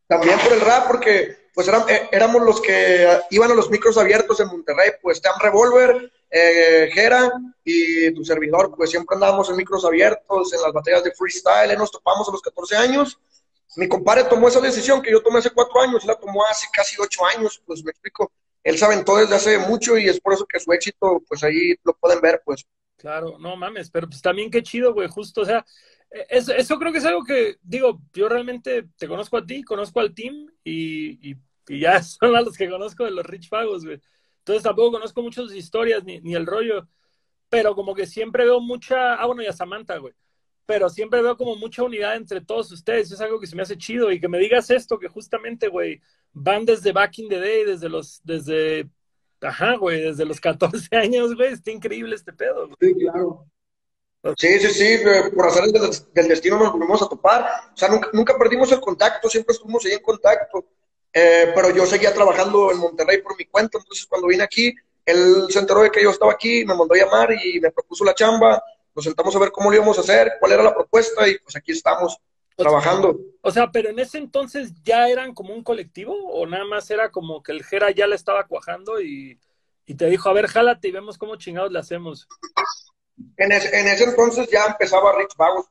[0.07, 4.39] También por el rap, porque pues eh, éramos los que iban a los micros abiertos
[4.41, 7.33] en Monterrey, pues Tam Revolver, eh, Jera
[7.65, 11.91] y tu servidor, pues siempre andábamos en micros abiertos, en las batallas de freestyle, nos
[11.91, 13.19] topamos a los 14 años
[13.77, 16.97] mi compadre tomó esa decisión que yo tomé hace cuatro años, la tomó hace casi
[16.99, 18.33] ocho años, pues me explico.
[18.65, 21.75] Él sabe todo desde hace mucho y es por eso que su éxito, pues ahí
[21.85, 22.67] lo pueden ver, pues.
[22.97, 25.65] Claro, no mames, pero pues también qué chido, güey, justo, o sea,
[26.29, 30.01] eso, eso, creo que es algo que, digo, yo realmente te conozco a ti, conozco
[30.01, 31.37] al team y, y,
[31.81, 34.01] ya son a los que conozco de los Rich Pagos, güey.
[34.39, 36.89] Entonces tampoco conozco muchas historias ni, ni el rollo,
[37.49, 40.15] pero como que siempre veo mucha, ah, bueno, y a Samantha, güey
[40.67, 43.11] pero siempre veo como mucha unidad entre todos ustedes.
[43.11, 46.03] Es algo que se me hace chido y que me digas esto, que justamente, güey,
[46.33, 48.91] van desde back in the day, desde los, desde,
[49.41, 52.69] ajá, güey, desde los 14 años, güey, está increíble este pedo.
[52.81, 53.47] Sí, claro.
[54.37, 54.99] Sí, sí, sí,
[55.35, 57.47] por hacer del, del destino nos volvemos a topar.
[57.73, 60.65] O sea, nunca, nunca perdimos el contacto, siempre estuvimos ahí en contacto.
[61.13, 64.75] Eh, pero yo seguía trabajando en Monterrey por mi cuenta, entonces cuando vine aquí,
[65.05, 68.05] él se enteró de que yo estaba aquí, me mandó a llamar y me propuso
[68.05, 68.63] la chamba
[68.97, 71.55] nos sentamos a ver cómo lo íbamos a hacer, cuál era la propuesta y pues
[71.55, 72.17] aquí estamos
[72.57, 73.21] trabajando.
[73.43, 77.11] O sea, pero en ese entonces ya eran como un colectivo o nada más era
[77.11, 79.39] como que el Jera ya le estaba cuajando y,
[79.85, 82.27] te dijo, a ver, jálate y vemos cómo chingados le hacemos.
[83.37, 85.67] En, ese entonces ya empezaba Rich Vagos,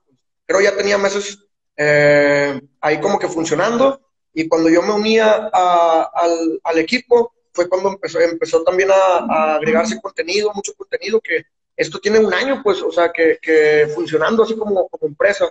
[0.45, 1.39] pero ya tenía meses
[1.77, 4.01] eh, ahí como que funcionando
[4.33, 10.51] y cuando yo me unía al, equipo fue cuando empezó, empezó también a agregarse contenido,
[10.53, 14.87] mucho contenido que esto tiene un año, pues, o sea, que, que funcionando así como,
[14.87, 15.49] como, empresa.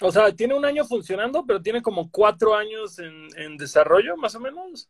[0.00, 4.34] O sea, tiene un año funcionando, pero tiene como cuatro años en, en desarrollo, más
[4.34, 4.88] o menos.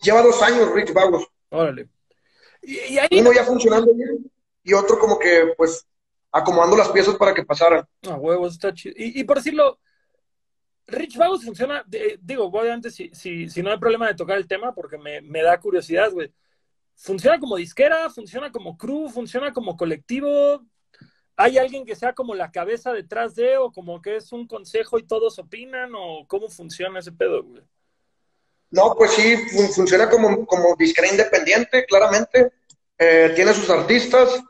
[0.00, 1.26] Lleva dos años, Rich Vagos.
[1.50, 1.88] Órale.
[2.62, 3.08] Y, ahí...
[3.20, 4.30] Uno ya funcionando bien
[4.62, 5.86] y otro como que, pues,
[6.30, 7.86] acomodando las piezas para que pasaran.
[8.08, 8.94] Ah, huevos, está chido.
[8.96, 9.78] Y, y por decirlo,
[10.86, 11.84] Rich Vagos funciona,
[12.20, 15.42] digo, obviamente, si, si, si no hay problema de tocar el tema, porque me, me
[15.42, 16.32] da curiosidad, güey
[16.96, 20.62] funciona como disquera, funciona como crew, funciona como colectivo.
[21.36, 24.98] ¿Hay alguien que sea como la cabeza detrás de, o como que es un consejo
[24.98, 27.62] y todos opinan, o cómo funciona ese pedo, güey?
[28.70, 29.36] No, pues sí,
[29.74, 32.52] funciona como, como disquera independiente, claramente.
[32.96, 34.42] Eh, tiene sus artistas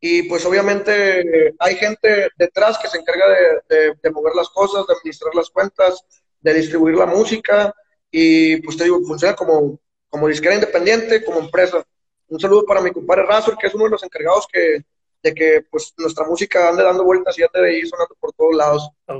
[0.00, 3.26] y pues obviamente hay gente detrás que se encarga
[3.68, 6.04] de, mover las cosas, de administrar las cuentas,
[6.40, 7.74] de distribuir la música
[8.10, 11.84] y pues te digo, funciona como, como disquera independiente, como empresa.
[12.28, 14.84] Un saludo para mi compadre Razor, que es uno de los encargados que,
[15.22, 18.88] de que pues nuestra música ande dando vueltas y te veis sonando por todos lados.
[19.08, 19.18] Ah,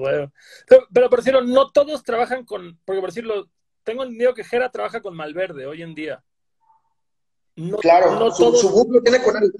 [0.69, 3.49] pero, pero, por decirlo, no todos trabajan con, porque por decirlo,
[3.83, 6.23] tengo entendido que Jera trabaja con Malverde hoy en día.
[7.57, 9.53] No, claro, no su, todos, su tiene con él.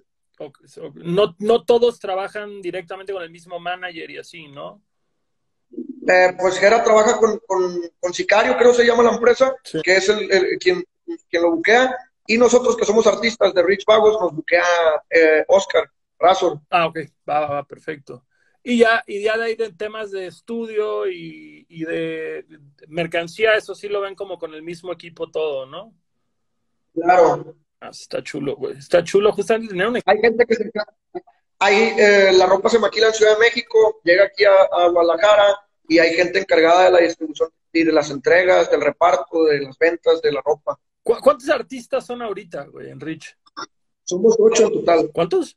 [0.95, 4.83] No, no todos trabajan directamente con el mismo manager y así, ¿no?
[6.09, 10.59] Eh, pues Gera trabaja con, con, Sicario, creo se llama la empresa, que es el,
[10.59, 10.83] quien,
[11.29, 11.95] quien lo buquea.
[12.27, 14.65] Y nosotros que somos artistas de Rich Vagos, nos buquea
[15.11, 16.61] eh, Oscar Razor.
[16.71, 16.99] Ah, ok,
[17.29, 18.25] va, va, perfecto.
[18.63, 22.45] Y ya, y ya de ahí de temas de estudio y, y de
[22.89, 25.95] mercancía, eso sí lo ven como con el mismo equipo todo, ¿no?
[26.95, 27.55] Claro.
[27.81, 28.77] Ah, está chulo, güey.
[28.77, 30.11] Está chulo justamente tener un equipo.
[30.11, 30.71] Hay gente que se
[31.61, 35.99] Ahí eh, la ropa se maquila en Ciudad de México, llega aquí a, Guadalajara y
[35.99, 40.23] hay gente encargada de la distribución y de las entregas, del reparto, de las ventas
[40.23, 40.79] de la ropa.
[41.03, 43.37] ¿Cuántos artistas son ahorita, güey, en Rich?
[44.05, 45.11] Somos ocho en total.
[45.13, 45.57] ¿Cuántos?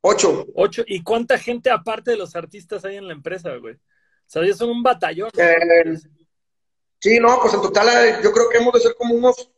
[0.00, 0.46] Ocho.
[0.54, 0.84] Ocho.
[0.86, 3.74] ¿Y cuánta gente aparte de los artistas hay en la empresa, güey?
[3.74, 3.78] O
[4.26, 5.30] sea, ellos son un batallón.
[5.38, 5.96] Eh,
[6.98, 9.50] sí, no, pues en total eh, yo creo que hemos de ser como unos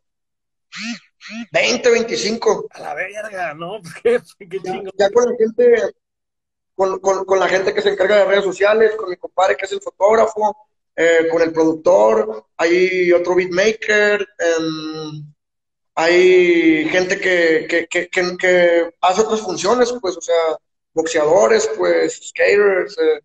[1.52, 2.68] 20, 25.
[2.70, 3.80] A la verga, ¿no?
[4.02, 4.90] ¿Qué, qué chingo?
[4.98, 5.82] Ya, con la gente,
[6.74, 9.72] con, con, la gente que se encarga de redes sociales, con mi compadre que es
[9.72, 10.56] el fotógrafo,
[10.96, 15.32] eh, con el productor, hay otro beatmaker, em,
[15.94, 20.56] hay gente que, que, que, que, hace otras funciones, pues, o sea,
[20.92, 23.20] boxeadores, pues, skaters, eh,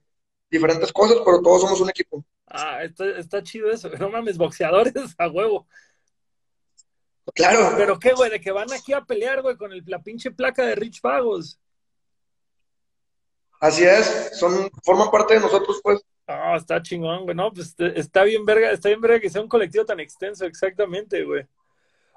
[0.49, 2.23] diferentes cosas, pero todos somos un equipo.
[2.47, 3.89] Ah, está, está chido eso.
[3.99, 5.67] No mames, boxeadores a huevo.
[7.33, 7.73] Claro.
[7.77, 10.65] Pero qué, güey, de que van aquí a pelear, güey, con el, la pinche placa
[10.65, 11.59] de Rich Pagos.
[13.59, 16.01] Así es, son, forman parte de nosotros, pues.
[16.27, 19.47] Ah, está chingón, güey, no, pues está bien verga, está bien verga que sea un
[19.47, 21.45] colectivo tan extenso, exactamente, güey.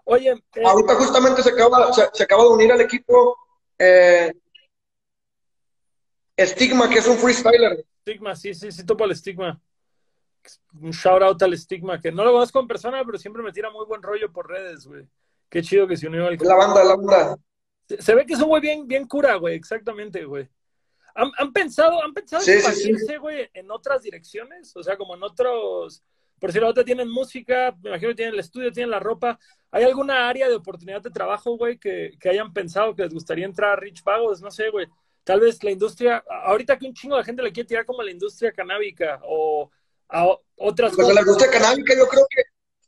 [0.05, 0.31] Oye.
[0.55, 3.37] Eh, Ahorita justamente se acaba, se, acaba de unir al equipo
[3.79, 4.33] eh,
[6.38, 7.85] Stigma, que es un freestyler.
[8.03, 9.61] Stigma, sí, sí, sí, topo el Stigma
[10.80, 13.70] un shout out al estigma, que no lo conozco en persona, pero siempre me tira
[13.70, 15.06] muy buen rollo por redes, güey.
[15.48, 16.37] Qué chido que se unió al.
[16.40, 17.37] La banda, la banda.
[17.87, 20.48] Se, ve que es un güey bien, bien cura, güey, exactamente, güey.
[21.14, 24.76] ¿Han, pensado, han pensado en güey, en otras direcciones?
[24.76, 26.02] O sea, como en otros.
[26.38, 29.38] Por si la otra tienen música, me imagino que tienen el estudio, tienen la ropa.
[29.70, 33.46] ¿Hay alguna área de oportunidad de trabajo, güey, que, que hayan pensado que les gustaría
[33.46, 34.42] entrar a Rich Pagos?
[34.42, 34.87] No sé, güey.
[35.24, 38.11] Tal vez la industria, ahorita que un chingo de gente le quiere tirar como la
[38.11, 39.70] industria canábica o
[40.09, 41.14] a otras pues cosas.
[41.14, 42.42] la industria canábica, yo creo que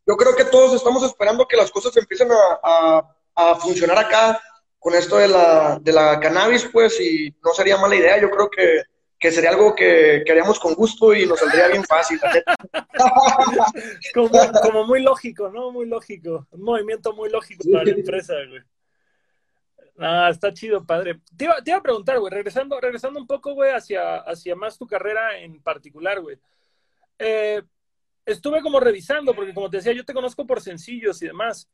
[0.09, 4.41] yo creo que todos estamos esperando que las cosas empiecen a, a, funcionar acá
[4.79, 8.19] con esto de la, de la cannabis, pues, y no sería mala idea.
[8.19, 8.85] Yo creo que,
[9.19, 12.19] que sería algo que, que, haríamos con gusto y nos saldría bien fácil.
[14.15, 14.31] como,
[14.63, 15.71] como, muy lógico, ¿no?
[15.73, 16.47] Muy lógico.
[16.53, 18.63] Un movimiento muy lógico para la empresa, güey.
[19.99, 21.21] Ah, está chido, padre.
[21.37, 24.79] Te iba, te iba a preguntar, güey, regresando, regresando un poco, güey, hacia, hacia más
[24.79, 26.39] tu carrera en particular, güey.
[27.19, 27.63] Eh,
[28.25, 31.69] estuve como revisando, porque como te decía, yo te conozco por sencillos y demás,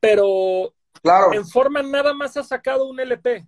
[0.00, 1.32] pero claro.
[1.32, 3.46] en forma nada más has sacado un LP.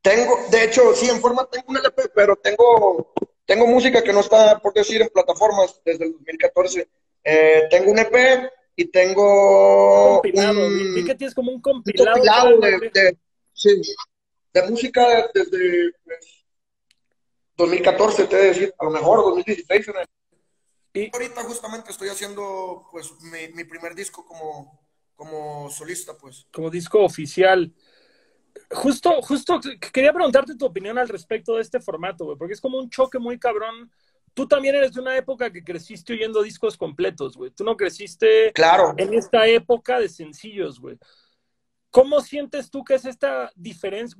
[0.00, 3.12] Tengo, de hecho, sí, en forma tengo un LP, pero tengo,
[3.44, 6.88] tengo música que no está, por decir, en plataformas desde el 2014.
[7.24, 10.20] Eh, tengo un EP y tengo...
[10.20, 12.58] Compilado, un, que tienes como un compilado.
[12.60, 13.16] de,
[14.52, 15.92] de, música desde...
[16.04, 16.41] Pues,
[17.62, 19.86] 2014, te he de decir, a lo mejor 2016.
[20.94, 26.46] Y ahorita justamente estoy haciendo pues mi, primer disco como, como solista, pues.
[26.52, 27.72] Como disco oficial.
[28.70, 29.60] Justo, justo,
[29.92, 33.18] quería preguntarte tu opinión al respecto de este formato, güey, porque es como un choque
[33.18, 33.90] muy cabrón.
[34.34, 37.50] Tú también eres de una época que creciste oyendo discos completos, güey.
[37.50, 38.94] Tú no creciste claro.
[38.96, 40.98] en esta época de sencillos, güey.
[41.92, 44.16] ¿Cómo sientes tú que es esta diferencia?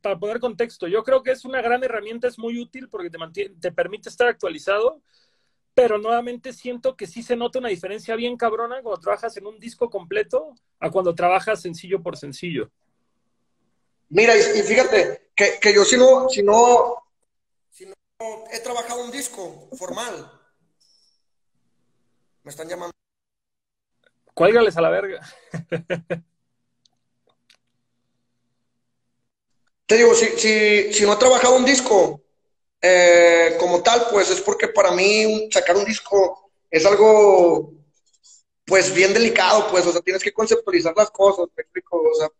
[0.00, 3.18] para poner contexto, yo creo que es una gran herramienta, es muy útil porque te,
[3.18, 5.02] mantiene, te permite estar actualizado,
[5.74, 9.58] pero nuevamente siento que sí se nota una diferencia bien cabrona cuando trabajas en un
[9.58, 12.70] disco completo a cuando trabajas sencillo por sencillo.
[14.08, 17.02] Mira, y, fíjate que, que, yo si no, si no,
[17.68, 17.94] si no
[18.52, 20.40] he trabajado un disco formal,
[22.44, 22.92] me están llamando.
[24.34, 25.20] Cuélgales a la verga.
[29.92, 32.22] te digo, si, si, si no he trabajado un disco
[32.80, 37.74] eh, como tal, pues es porque para mí sacar un disco es algo,
[38.64, 42.30] pues bien delicado, pues, o sea, tienes que conceptualizar las cosas, me explico, o sea,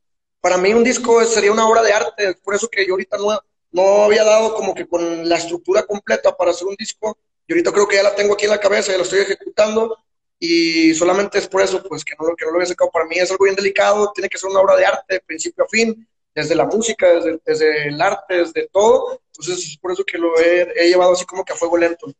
[0.41, 3.19] para mí un disco sería una obra de arte, es por eso que yo ahorita
[3.19, 3.39] no,
[3.73, 7.71] no había dado como que con la estructura completa para hacer un disco, y ahorita
[7.71, 9.95] creo que ya la tengo aquí en la cabeza, ya la estoy ejecutando,
[10.39, 12.91] y solamente es por eso, pues, que no, que no lo había sacado.
[12.91, 15.65] Para mí es algo bien delicado, tiene que ser una obra de arte, de principio
[15.65, 19.21] a fin, desde la música, desde, desde el arte, desde todo.
[19.27, 22.13] Entonces es por eso que lo he, llevado así como que a fuego lento.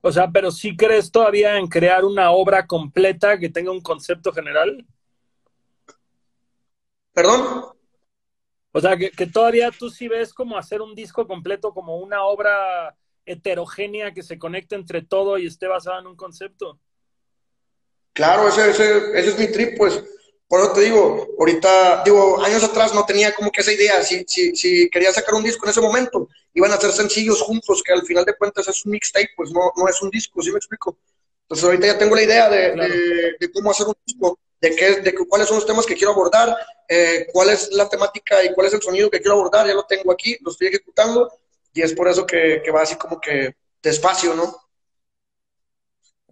[0.00, 4.32] O sea, pero si crees todavía en crear una obra completa que tenga un concepto
[4.32, 4.84] general?
[7.12, 7.66] ¿Perdón?
[8.72, 12.94] O sea, que, todavía tú sí ves como hacer un disco completo como una obra
[13.24, 16.78] heterogénea que se conecte entre todo y esté basada en un concepto.
[18.12, 20.04] Claro, ese, ese, ese es mi trip, pues.
[20.48, 24.02] Por eso te digo, ahorita, digo, años atrás no tenía como que esa idea.
[24.04, 27.82] Si, si, si quería sacar un disco en ese momento, iban a ser sencillos juntos,
[27.82, 30.50] que al final de cuentas es un mixtape, pues no, no es un disco, ¿sí
[30.52, 30.96] me explico?
[31.42, 35.14] Entonces ahorita ya tengo la idea de, de, cómo hacer un disco, de, qué, de
[35.14, 36.56] cuáles son los temas que quiero abordar,
[36.88, 39.84] eh, cuál es la temática y cuál es el sonido que quiero abordar, ya lo
[39.84, 41.30] tengo aquí, lo estoy ejecutando,
[41.72, 44.56] y es por eso que, que va así como que despacio, ¿no?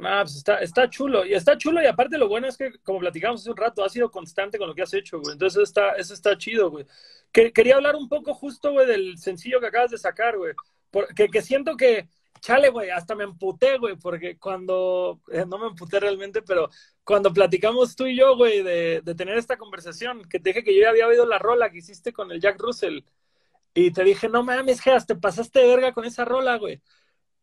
[0.00, 1.24] Ah, pues está, está chulo.
[1.24, 3.92] Y está chulo, y aparte lo bueno es que, como platicamos hace un rato, has
[3.92, 5.32] sido constante con lo que has hecho, güey.
[5.34, 6.84] Entonces está, eso está chido, güey.
[7.32, 10.52] Que, quería hablar un poco justo, güey, del sencillo que acabas de sacar, güey.
[10.90, 12.08] Porque que siento que,
[12.40, 16.70] chale, güey, hasta me emputé, güey, porque cuando, eh, no me emputé realmente, pero
[17.04, 20.74] cuando platicamos tú y yo, güey, de, de tener esta conversación, que te dije que
[20.74, 23.00] yo ya había oído la rola que hiciste con el Jack Russell,
[23.74, 26.80] y te dije, no mames, Geas, te pasaste de verga con esa rola, güey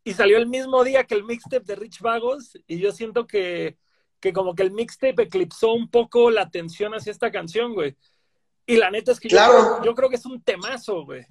[0.04, 3.78] y salió el mismo día que el mixtape de Rich Vagos y yo siento que,
[4.20, 7.96] que como que el mixtape eclipsó un poco la atención hacia esta canción, güey.
[8.66, 9.84] Y la neta es que claro.
[9.84, 11.26] yo, creo, que es un temazo, güey.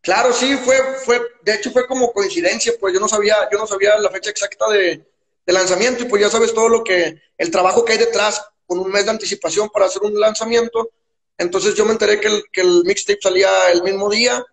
[0.00, 3.66] Claro, sí, fue, fue, de hecho fue como coincidencia, pues yo no sabía, yo no
[3.66, 5.06] sabía la fecha exacta de,
[5.46, 8.78] de lanzamiento y pues ya sabes todo lo que, el trabajo que hay detrás con
[8.78, 10.90] un mes de anticipación para hacer un lanzamiento.
[11.36, 14.44] Entonces yo me enteré que el, que el mixtape salía el mismo día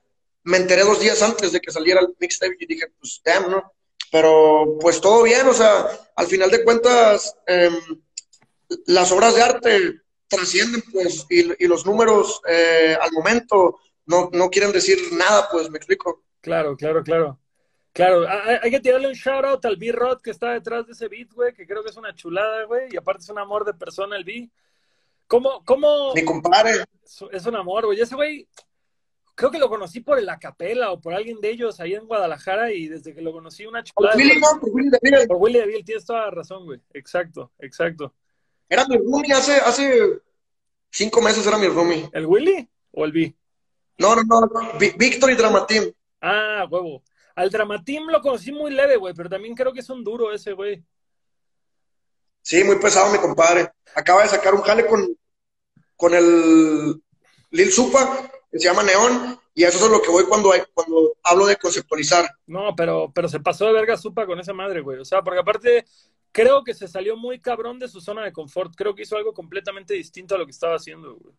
[0.45, 3.73] me enteré dos días antes de que saliera el mixtape y dije, pues, damn, ¿no?
[4.12, 7.69] Pero, pues, todo bien, o sea, al final de cuentas, eh,
[8.86, 14.49] las obras de arte trascienden, pues, y, y los números eh, al momento no, no
[14.49, 16.23] quieren decir nada, pues, me explico.
[16.41, 17.39] Claro, claro, claro.
[17.91, 18.27] Claro,
[18.62, 21.53] hay, que tirarle un shout out al B-Rod que está detrás de ese beat, güey,
[21.53, 24.25] que creo que es una chulada, güey, y aparte es un amor de persona el
[24.25, 24.49] B.
[25.27, 26.13] ¿Cómo, cómo?
[26.13, 26.84] Mi compadre.
[27.31, 28.01] Es un amor, güey.
[28.01, 28.49] Ese güey,
[29.36, 32.71] creo que lo conocí por el Acapela o por alguien de ellos ahí en Guadalajara
[32.71, 34.13] y desde que lo conocí una chulada.
[34.13, 35.28] Por Willy, no, por Willy Deville.
[35.28, 36.80] Por Willy tienes toda la razón, güey.
[36.93, 38.13] Exacto, exacto.
[38.67, 40.21] Era mi roomie hace, hace
[40.89, 42.10] cinco meses, era mi roomie.
[42.13, 43.36] ¿El Willy o el B?
[43.98, 45.91] No, no, no, Víctor y Dramatim.
[46.21, 47.04] Ah, huevo.
[47.36, 50.54] Al Dramatim lo conocí muy leve, güey, pero también creo que es un duro ese,
[50.54, 50.84] güey.
[52.41, 53.71] Sí, muy pesado, mi compadre.
[53.93, 55.17] Acaba de sacar un jale con,
[55.95, 57.02] con el
[57.52, 61.45] Lil Supa que se llama Neón, y eso es lo que voy cuando, cuando hablo
[61.45, 62.25] de conceptualizar.
[62.47, 64.97] No, pero, pero se pasó de verga supa con esa madre, güey.
[64.97, 65.85] O sea, porque aparte
[66.31, 68.73] creo que se salió muy cabrón de su zona de confort.
[68.77, 71.35] Creo que hizo algo completamente distinto a lo que estaba haciendo, güey.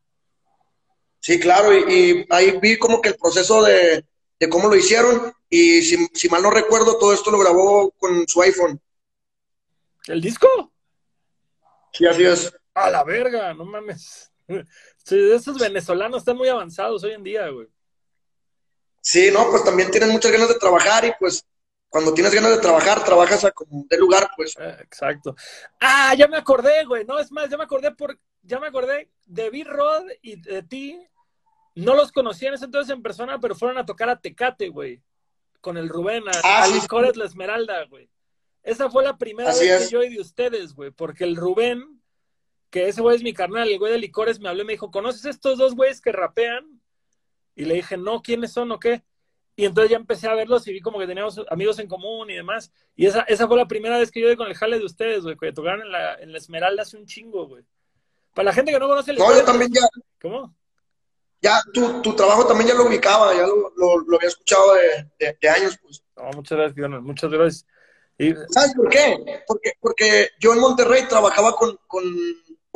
[1.20, 4.05] Sí, claro, y, ahí vi como que el proceso de,
[4.38, 8.29] de cómo lo hicieron, y si, si, mal no recuerdo, todo esto lo grabó con
[8.29, 8.79] su iPhone.
[10.07, 10.70] ¿El disco?
[11.94, 12.55] Sí, así es.
[12.74, 14.31] A la verga, no mames.
[15.07, 17.69] Sí, esos venezolanos están muy avanzados hoy en día, güey.
[19.01, 21.47] Sí, no, pues también tienen muchas ganas de trabajar y pues
[21.88, 24.57] cuando tienes ganas de trabajar, trabajas a como de lugar, pues.
[24.59, 25.37] Eh, exacto.
[25.79, 27.05] Ah, ya me acordé, güey.
[27.05, 31.01] No, es más, ya me acordé por, ya me acordé de B-Rod y de ti.
[31.77, 35.01] No los conocí en ese entonces en persona, pero fueron a tocar a Tecate, güey.
[35.61, 38.11] Con el Rubén, a, ah, la Esmeralda, güey.
[38.64, 42.03] Esa fue la primera vez que yo oí de ustedes, güey, porque el Rubén
[42.77, 44.91] que ese güey es mi carnal, el güey de licores me habló y me dijo,
[44.91, 46.83] ¿conoces estos dos güeyes que rapean?
[47.55, 49.03] Y le dije, no, ¿quiénes son o qué?
[49.57, 52.35] Y entonces ya empecé a verlos y vi como que teníamos amigos en común y
[52.35, 52.71] demás.
[52.95, 55.23] Y esa, esa fue la primera vez que yo vi con el jale de ustedes,
[55.23, 57.65] güey, que tocaron en la, en la Esmeralda hace un chingo, güey.
[58.35, 59.17] Para la gente que no conoce el...
[59.17, 59.89] No, yo también ya...
[60.21, 60.55] ¿Cómo?
[61.41, 64.75] Ya, tu, tu trabajo también ya lo ubicaba, ya lo, lo, había escuchado
[65.19, 66.05] de, de, años, pues.
[66.15, 67.67] No, muchas gracias, muchas gracias.
[68.19, 68.35] Y...
[68.51, 69.43] ¿Sabes por qué?
[69.47, 72.05] Porque, porque yo en Monterrey trabajaba con, con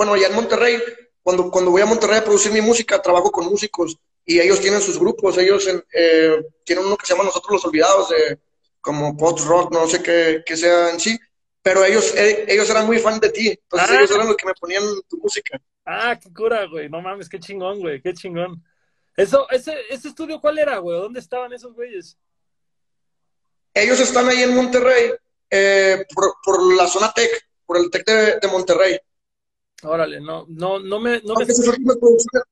[0.00, 0.82] bueno, allá en Monterrey,
[1.22, 4.80] cuando, cuando voy a Monterrey a producir mi música, trabajo con músicos y ellos tienen
[4.80, 8.38] sus grupos, ellos eh, tienen uno que se llama Nosotros los Olvidados, de,
[8.80, 11.18] como post rock, no sé qué, qué sea en sí,
[11.60, 13.96] pero ellos, eh, ellos eran muy fan de ti, entonces ah.
[13.98, 15.60] ellos eran los que me ponían tu música.
[15.84, 18.64] Ah, qué cura, güey, no mames, qué chingón, güey, qué chingón.
[19.18, 20.98] Eso, ese, ese estudio, ¿cuál era, güey?
[20.98, 22.16] ¿Dónde estaban esos güeyes?
[23.74, 25.12] Ellos están ahí en Monterrey,
[25.50, 28.98] eh, por, la zona Tech, por el Tech de Monterrey.
[29.82, 31.20] Órale, no, no, no me...
[31.22, 32.42] No Sus, últimas producciones,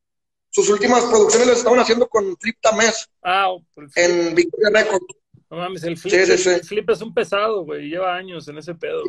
[0.51, 3.09] sus últimas producciones las estaban haciendo con Flip Tamés.
[3.23, 3.55] Ah,
[3.95, 5.07] en Victoria Records.
[5.51, 7.89] No mames, el flip, el flip es un pesado, güey.
[7.89, 9.03] Lleva años en ese pedo.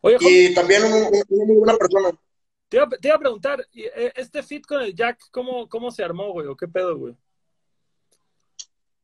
[0.00, 2.10] Oye, y también una muy buena persona.
[2.68, 6.02] Te iba, te iba, a preguntar, eh, ¿este fit con el Jack, cómo, cómo se
[6.02, 6.48] armó, güey?
[6.48, 7.14] ¿O qué pedo, güey?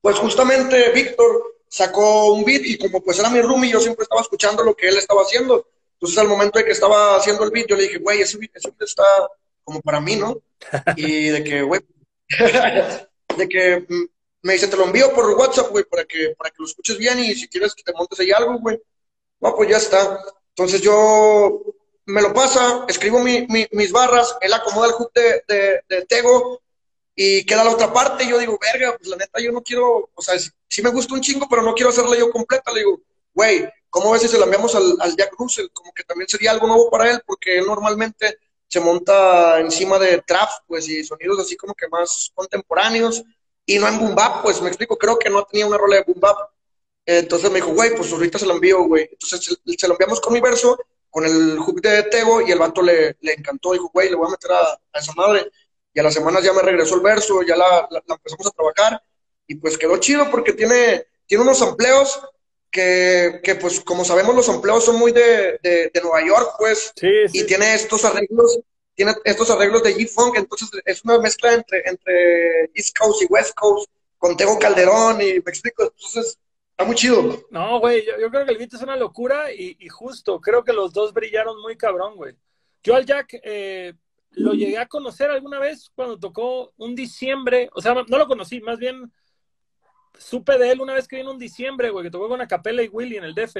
[0.00, 4.22] Pues justamente Víctor sacó un beat y como pues era mi roomie, yo siempre estaba
[4.22, 5.68] escuchando lo que él estaba haciendo.
[5.98, 8.52] Entonces, al momento de que estaba haciendo el beat, yo le dije, güey, ese beat,
[8.80, 9.04] está
[9.64, 10.40] como para mí, ¿no?
[10.96, 11.80] Y de que, güey,
[13.36, 13.86] de que
[14.42, 17.18] me dice, te lo envío por WhatsApp, güey, para que, para que lo escuches bien
[17.18, 18.80] y si quieres que te montes ahí algo, güey.
[19.40, 20.20] No, pues ya está.
[20.50, 21.62] Entonces yo
[22.06, 26.62] me lo pasa, escribo mis barras, él acomoda el hook de, de, Tego
[27.14, 28.24] y queda la otra parte.
[28.24, 31.14] Y yo digo, verga, pues la neta yo no quiero, o sea, sí, me gusta
[31.14, 32.72] un chingo, pero no quiero hacerla yo completa.
[32.72, 33.00] Le digo,
[33.34, 35.68] güey, ¿cómo ves si se la enviamos al, al Jack Russell?
[35.72, 40.22] Como que también sería algo nuevo para él, porque él normalmente se monta encima de
[40.22, 43.24] trap, pues, y sonidos así como que más contemporáneos,
[43.64, 46.02] y no en boom bap, pues, me explico, creo que no tenía una rola de
[46.02, 46.36] boom bap.
[47.06, 49.08] Entonces me dijo, güey, pues ahorita se la envío, güey.
[49.10, 50.78] Entonces se, lo enviamos con mi verso,
[51.08, 54.28] con el hook de Tego, y el vato le, le encantó, dijo, güey, le voy
[54.28, 55.50] a meter a, esa madre.
[55.94, 59.02] Y a las semanas ya me regresó el verso, ya la, la, empezamos a trabajar,
[59.46, 62.20] y pues quedó chido porque tiene, tiene unos empleos
[62.70, 67.44] que, que, pues como sabemos los empleos son muy de, de, Nueva York, pues, y
[67.44, 68.60] tiene estos arreglos,
[68.94, 73.54] tiene estos arreglos de G-Funk, entonces es una mezcla entre, entre East Coast y West
[73.54, 76.38] Coast, con Tego Calderón, y me explico, entonces
[76.70, 77.46] está muy chido.
[77.50, 80.72] No, güey, yo, creo que el beat es una locura, y, y, justo, creo que
[80.72, 82.34] los dos brillaron muy cabrón, güey.
[82.82, 83.94] Yo al Jack eh,
[84.30, 88.60] lo llegué a conocer alguna vez cuando tocó un diciembre, o sea, no lo conocí,
[88.60, 89.12] más bien
[90.18, 92.88] supe de él una vez que vino en diciembre, güey, que tocó con Acapella y
[92.88, 93.56] Willy en el DF.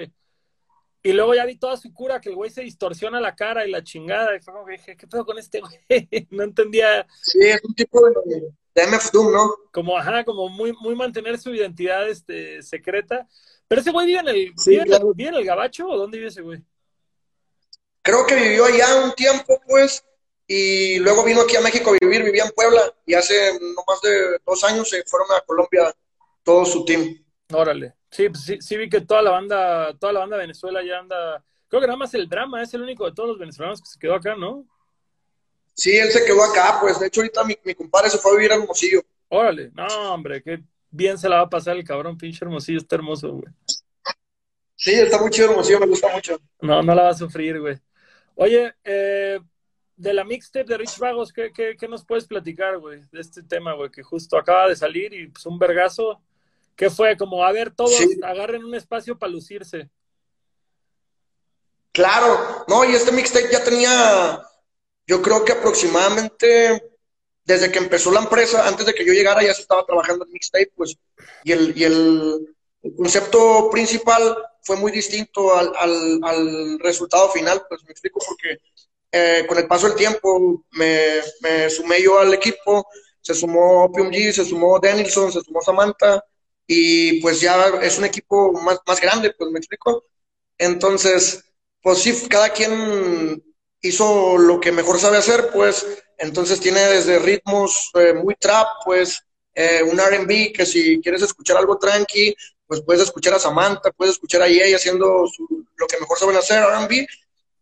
[1.02, 3.70] Y luego ya vi toda su cura, que el güey se distorsiona la cara y
[3.70, 4.36] la chingada.
[4.36, 5.78] Y fue como que dije, ¿qué pedo con este güey?
[6.30, 7.06] no entendía.
[7.22, 9.54] Sí, es un tipo de, MF Doom, ¿no?
[9.72, 13.28] Como, ajá, como muy, muy mantener su identidad este, secreta.
[13.68, 16.62] Pero ese güey vive en el, vive, en el Gabacho o dónde vive ese güey?
[18.02, 20.02] Creo que vivió allá un tiempo, pues,
[20.46, 24.00] y luego vino aquí a México a vivir, vivía en Puebla, y hace no más
[24.00, 25.94] de dos años se fueron a Colombia
[26.48, 27.14] todo su team.
[27.52, 27.92] Órale.
[28.10, 30.98] Sí, pues sí, sí vi que toda la banda, toda la banda de Venezuela ya
[30.98, 31.44] anda.
[31.68, 33.98] Creo que nada más el drama es el único de todos los venezolanos que se
[33.98, 34.64] quedó acá, ¿no?
[35.74, 38.36] Sí, él se quedó acá, pues de hecho ahorita mi, mi compadre se fue a
[38.36, 39.02] vivir a Hermosillo.
[39.28, 42.96] Órale, no, hombre, qué bien se la va a pasar el cabrón, pinche Hermosillo, está
[42.96, 43.52] hermoso, güey.
[44.74, 46.40] Sí, está muy chido Hermosillo, me gusta mucho.
[46.62, 47.76] No, no la va a sufrir, güey.
[48.36, 49.38] Oye, eh,
[49.96, 53.42] de la mixtape de Rich Vagos, ¿qué, qué, qué nos puedes platicar, güey, de este
[53.42, 56.22] tema, güey, que justo acaba de salir y pues un vergazo
[56.78, 57.16] ¿Qué fue?
[57.16, 59.90] Como, a ver, todos agarren un espacio para lucirse.
[61.90, 64.40] Claro, no, y este mixtape ya tenía,
[65.04, 66.80] yo creo que aproximadamente
[67.44, 70.30] desde que empezó la empresa, antes de que yo llegara, ya se estaba trabajando en
[70.30, 70.96] mixtape, pues,
[71.42, 72.54] y el, y el,
[72.96, 75.72] concepto principal fue muy distinto al,
[76.22, 78.60] al, resultado final, pues me explico, porque
[79.10, 82.86] eh, con el paso del tiempo me, me, sumé yo al equipo,
[83.20, 86.22] se sumó Opium G, se sumó Denilson, se sumó Samantha,
[86.70, 90.04] y pues ya es un equipo más, más grande, pues me explico.
[90.58, 91.42] Entonces,
[91.82, 93.42] pues sí, cada quien
[93.80, 95.86] hizo lo que mejor sabe hacer, pues
[96.18, 101.56] entonces tiene desde ritmos eh, muy trap, pues eh, un RB que si quieres escuchar
[101.56, 105.24] algo tranqui, pues puedes escuchar a Samantha, puedes escuchar a EA haciendo
[105.76, 107.06] lo que mejor saben hacer, RB,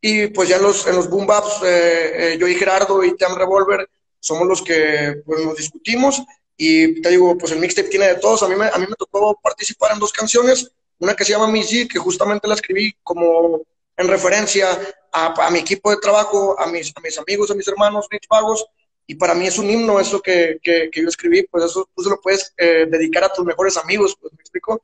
[0.00, 3.36] y pues ya en los, en los boom baps, eh, yo y Gerardo y Tam
[3.36, 3.88] Revolver
[4.18, 6.20] somos los que pues, nos discutimos
[6.56, 8.42] y te digo, pues el mixtape tiene de todos.
[8.42, 10.70] A mí me, a mí me tocó participar en dos canciones.
[10.98, 13.62] Una que se llama Miss G, que justamente la escribí como
[13.96, 14.78] en referencia
[15.12, 18.66] a, mi equipo de trabajo, a mis, a mis amigos, a mis hermanos, Rich Pagos.
[19.06, 21.44] Y para mí es un himno eso que, que, yo escribí.
[21.44, 24.82] Pues eso tú se lo puedes eh, dedicar a tus mejores amigos, pues me explico.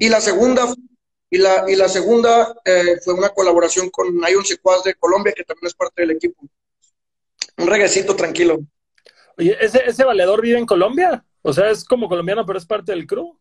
[0.00, 0.72] Y la segunda,
[1.30, 5.44] y la, y la segunda eh, fue una colaboración con Ion Secuaz de Colombia, que
[5.44, 6.42] también es parte del equipo.
[7.56, 8.60] Un reguecito tranquilo.
[9.38, 11.24] Oye, ¿ese, ¿ese valedor vive en Colombia?
[11.42, 13.38] O sea, es como colombiano, pero es parte del crew.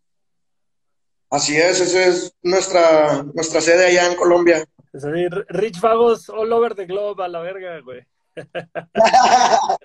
[1.29, 4.65] Así es, esa es nuestra, nuestra sede allá en Colombia.
[4.93, 8.05] Es decir, Rich Vagos all over the globe, a la verga, güey.
[8.93, 9.77] a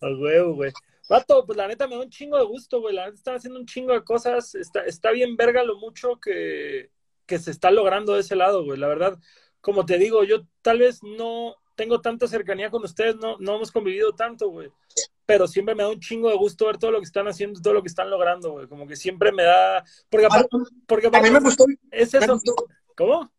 [0.00, 0.72] huevo, güey.
[1.08, 2.94] Vato, pues la neta me da un chingo de gusto, güey.
[2.94, 4.54] La neta está haciendo un chingo de cosas.
[4.54, 6.90] Está, está bien verga lo mucho que,
[7.26, 8.78] que se está logrando de ese lado, güey.
[8.78, 9.18] La verdad,
[9.60, 13.70] como te digo, yo tal vez no tengo tanta cercanía con ustedes, no, no hemos
[13.70, 14.70] convivido tanto, güey
[15.26, 17.74] pero siempre me da un chingo de gusto ver todo lo que están haciendo, todo
[17.74, 18.68] lo que están logrando, güey.
[18.68, 19.84] Como que siempre me da.
[20.08, 20.28] Porque,
[20.86, 21.66] porque a mí me gustó.
[21.90, 22.40] Es eso.
[22.96, 23.30] ¿Cómo?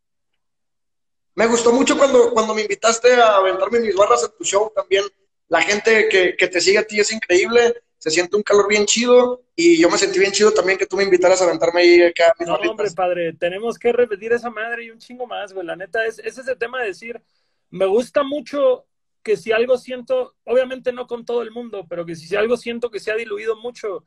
[1.34, 5.04] Me gustó mucho cuando, cuando me invitaste a aventarme mis barras en tu show también.
[5.48, 8.84] La gente que, que te sigue a ti es increíble, se siente un calor bien
[8.84, 12.02] chido y yo me sentí bien chido también que tú me invitaras a aventarme ahí
[12.02, 12.34] acá.
[12.38, 15.64] Mis no, hombre, padre, tenemos que repetir esa madre y un chingo más, güey.
[15.64, 17.22] La neta, es, es ese tema de decir,
[17.70, 18.87] me gusta mucho
[19.28, 22.90] que si algo siento, obviamente no con todo el mundo, pero que si algo siento
[22.90, 24.04] que se ha diluido mucho,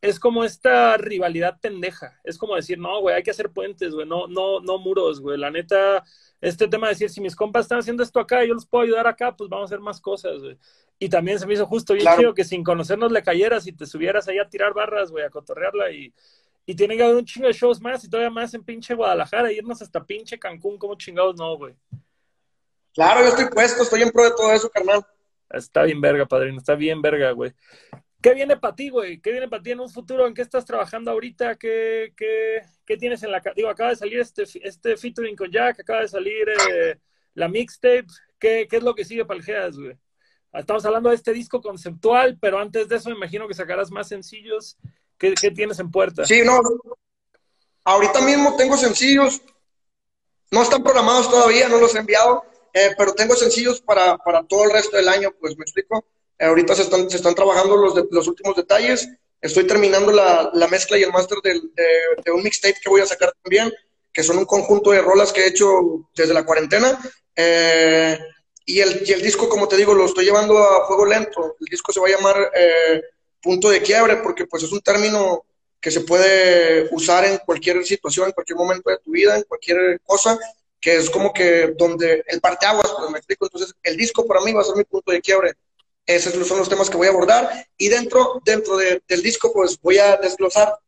[0.00, 2.18] es como esta rivalidad pendeja.
[2.24, 5.36] Es como decir, no, güey, hay que hacer puentes, güey, no, no, no muros, güey.
[5.36, 6.02] La neta,
[6.40, 9.06] este tema de decir, si mis compas están haciendo esto acá yo los puedo ayudar
[9.06, 10.56] acá, pues vamos a hacer más cosas, güey.
[10.98, 13.84] Y también se me hizo justo bien chido que sin conocernos le cayeras y te
[13.84, 16.14] subieras ahí a tirar barras, güey, a cotorrearla y,
[16.64, 19.52] y tienen que haber un chingo de shows más y todavía más en pinche Guadalajara,
[19.52, 21.74] irnos hasta pinche Cancún, como chingados no, güey.
[22.94, 25.04] Claro, yo estoy puesto, estoy en pro de todo eso, carnal.
[25.50, 27.52] Está bien verga, padrino, está bien verga, güey.
[28.22, 29.20] ¿Qué viene para ti, güey?
[29.20, 30.26] ¿Qué viene para ti en un futuro?
[30.26, 31.56] ¿En qué estás trabajando ahorita?
[31.56, 33.42] ¿Qué, qué, qué tienes en la...
[33.54, 36.98] Digo, acaba de salir este, este featuring con Jack, acaba de salir eh,
[37.34, 38.06] la mixtape.
[38.38, 39.98] ¿Qué, ¿Qué, es lo que sigue para el Geas, güey?
[40.54, 44.08] Estamos hablando de este disco conceptual, pero antes de eso me imagino que sacarás más
[44.08, 44.78] sencillos.
[45.18, 46.24] ¿Qué, qué tienes en puerta?
[46.24, 46.60] Sí, no.
[47.84, 49.42] Ahorita mismo tengo sencillos.
[50.50, 52.44] No están programados todavía, no los he enviado,
[52.74, 56.04] eh, pero tengo sencillos para, para todo el resto del año, pues me explico.
[56.40, 59.08] Ahorita se están, se están trabajando los, los últimos detalles.
[59.40, 61.60] Estoy terminando la, la mezcla y el máster de,
[62.24, 63.72] de, un mixtape que voy a sacar también,
[64.12, 66.98] que son un conjunto de rolas que he hecho desde la cuarentena.
[67.36, 68.18] Eh,
[68.66, 71.56] y, el, y el disco, como te digo, lo estoy llevando a fuego lento.
[71.60, 73.02] El disco se va a llamar eh,
[73.40, 75.44] Punto de Quiebre, porque pues es un término
[75.80, 80.00] que se puede usar en cualquier situación, en cualquier momento de tu vida, en cualquier
[80.02, 80.36] cosa,
[80.84, 83.46] que es como que donde el parteaguas, pues me explico.
[83.46, 85.54] Entonces, el disco para mí va a ser mi punto de quiebre
[86.06, 87.66] esos son los temas que voy a abordar.
[87.78, 90.78] Y dentro, dentro del disco, pues voy a desglosar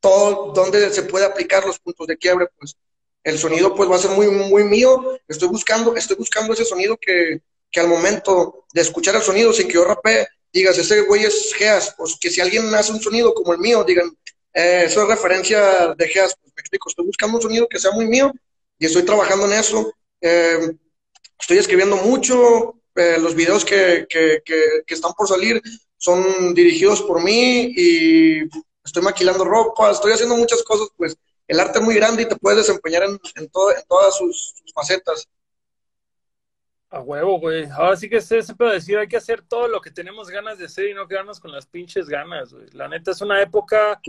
[0.00, 2.48] todo donde se puede aplicar los puntos de quiebre.
[2.58, 2.76] Pues
[3.24, 5.18] el sonido pues va a ser muy, muy mío.
[5.28, 9.66] Estoy buscando, estoy buscando ese sonido que, que al momento de escuchar el sonido sin
[9.66, 11.94] que yo rapee, digas, ese güey es Geas.
[11.96, 14.10] Pues que si alguien hace un sonido como el mío, digan,
[14.52, 16.36] eh, eso es referencia de Geas.
[16.38, 18.30] Pues me explico, estoy buscando un sonido que sea muy mío
[18.80, 19.92] y estoy trabajando en eso.
[20.20, 20.72] Eh,
[21.38, 25.62] estoy escribiendo mucho, eh, los videos que, que, que, están por salir
[25.96, 28.40] son dirigidos por mí y
[28.82, 31.16] estoy maquilando ropa, estoy haciendo muchas cosas, pues
[31.46, 35.28] el arte es muy grande y te puedes desempeñar en, en, en todas sus, facetas.
[36.92, 37.68] A huevo, güey.
[37.70, 40.58] Ahora sí que se, se puede decir, hay que hacer todo lo que tenemos ganas
[40.58, 42.66] de hacer y no quedarnos con las pinches ganas, güey.
[42.72, 44.00] La neta es una época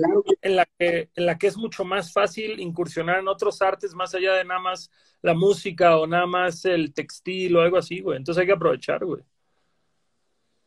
[0.41, 4.15] en, la que, en la que es mucho más fácil incursionar en otros artes más
[4.15, 4.89] allá de nada más
[5.21, 8.17] la música o nada más el textil o algo así, güey.
[8.17, 9.21] Entonces hay que aprovechar, güey.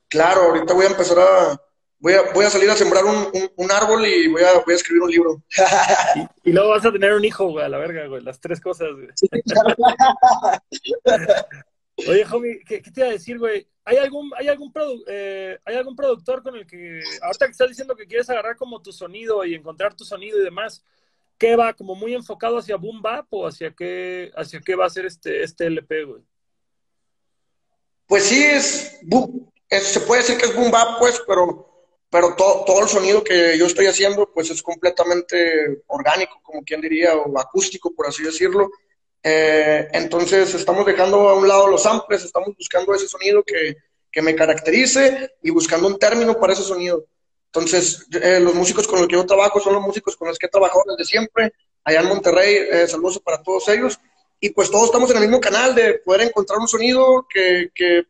[0.06, 1.60] Claro, ahorita voy a empezar a...
[1.98, 4.76] Voy a, voy a salir a sembrar un, un, árbol y voy a, voy a
[4.76, 5.42] escribir un libro.
[6.44, 8.22] y, luego vas a tener un hijo, güey, a la verga, güey.
[8.22, 9.08] Las tres cosas, güey.
[11.96, 13.66] Oye, homie, ¿qué, te iba a decir, güey?
[13.84, 14.72] ¿Hay algún, hay, algún
[15.06, 18.82] eh, ¿Hay algún productor con el que, ahorita que estás diciendo que quieres agarrar como
[18.82, 20.82] tu sonido y encontrar tu sonido y demás,
[21.38, 21.72] ¿qué va?
[21.72, 25.42] ¿Como muy enfocado hacia boom bap o hacia qué, hacia qué va a ser este,
[25.42, 26.22] este LP, güey?
[28.06, 29.00] Pues sí, es,
[29.70, 33.66] se puede decir que es boom bap, pues, pero, pero todo el sonido que yo
[33.66, 38.70] estoy haciendo, pues es completamente orgánico, como quien diría, o acústico, por así decirlo.
[39.26, 43.78] Eh, entonces estamos dejando a un lado los samples, estamos buscando ese sonido que,
[44.12, 47.06] que me caracterice y buscando un término para ese sonido.
[47.46, 50.46] Entonces, eh, los músicos con los que yo trabajo son los músicos con los que
[50.46, 51.54] he trabajado desde siempre,
[51.84, 53.98] allá en Monterrey, eh, saludos para todos ellos.
[54.40, 58.02] Y pues todos estamos en el mismo canal de poder encontrar un sonido que, que,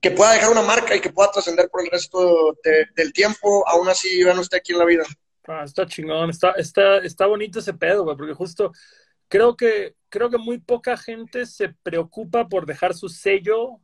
[0.00, 2.56] que pueda dejar una marca y que pueda trascender por el resto
[2.94, 5.04] del tiempo, aún así ya no esté aquí en la vida.
[5.48, 8.72] Ah, está chingón, está, está, está bonito ese pedo, güey, porque justo
[9.32, 13.80] creo que, creo que muy poca gente se preocupa por dejar su sello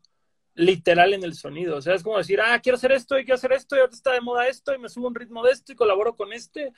[0.54, 1.78] literal en el sonido.
[1.78, 3.94] O sea, es como decir, ah, quiero hacer esto y quiero hacer esto y ahora
[3.94, 6.70] está de moda esto y me subo un ritmo de esto y colaboro con este.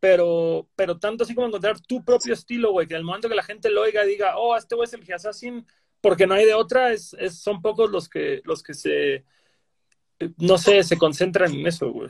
[0.00, 3.42] Pero, pero tanto así como encontrar tu propio estilo, güey, que el momento que la
[3.42, 5.66] gente lo oiga diga, oh, este güey es el Assassin,
[6.00, 9.26] porque no hay de otra, es, es, son pocos los que, los que se,
[10.38, 12.08] no sé, se concentran en eso, güey.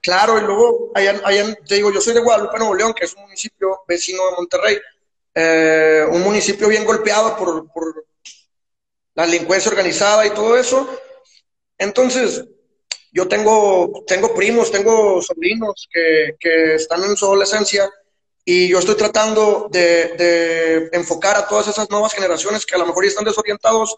[0.00, 3.14] Claro, y luego, allá, allá, te digo, yo soy de Guadalupe, Nuevo León, que es
[3.14, 4.78] un municipio vecino de Monterrey,
[5.34, 8.06] eh, un municipio bien golpeado por, por
[9.14, 10.88] la delincuencia organizada y todo eso.
[11.76, 12.44] Entonces,
[13.12, 17.90] yo tengo, tengo primos, tengo sobrinos que, que están en su adolescencia
[18.44, 22.86] y yo estoy tratando de, de, enfocar a todas esas nuevas generaciones que a lo
[22.86, 23.96] mejor están desorientados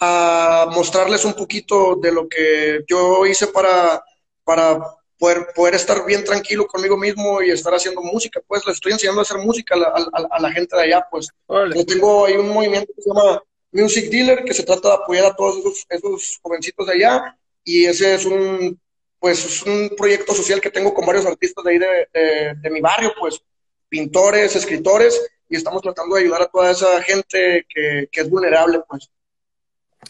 [0.00, 4.02] a mostrarles un poquito de lo que yo hice para,
[4.42, 4.80] para
[5.22, 8.40] poder, poder estar bien tranquilo conmigo mismo y estar haciendo música.
[8.44, 11.06] Pues les estoy enseñando a hacer música a la, a, la gente de allá.
[11.08, 14.94] Pues yo tengo ahí un movimiento que se llama Music Dealer, que se trata de
[14.94, 18.76] apoyar a todos esos, esos jovencitos de allá, y ese es un,
[19.20, 22.80] pues, es un proyecto social que tengo con varios artistas de ahí de, de, mi
[22.80, 23.40] barrio, pues,
[23.88, 28.80] pintores, escritores, y estamos tratando de ayudar a toda esa gente que, que es vulnerable,
[28.88, 29.08] pues.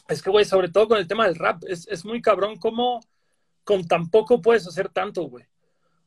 [0.08, 3.00] Es que, güey, sobre todo con el tema del rap, es, es muy cabrón cómo,
[3.64, 5.44] con tampoco puedes hacer tanto, güey.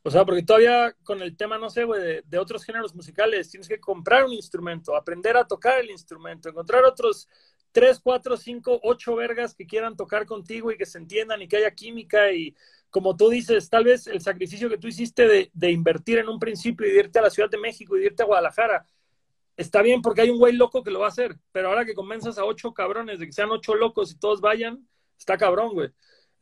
[0.04, 3.68] O sea, porque todavía con el tema, no sé, güey, de, otros géneros musicales, tienes
[3.68, 7.28] que comprar un instrumento, aprender a tocar el instrumento, encontrar otros
[7.72, 11.58] tres, cuatro, cinco, ocho vergas que quieran tocar contigo y que se entiendan y que
[11.58, 12.56] haya química y
[12.90, 16.88] como tú dices, tal vez el sacrificio que tú hiciste de, invertir en un principio
[16.88, 18.86] y de irte a la Ciudad de México y de irte a Guadalajara,
[19.58, 21.94] está bien porque hay un güey loco que lo va a hacer, pero ahora que
[21.94, 24.88] convenzas a ocho cabrones de que sean ocho locos y todos vayan,
[25.18, 25.90] está cabrón, güey.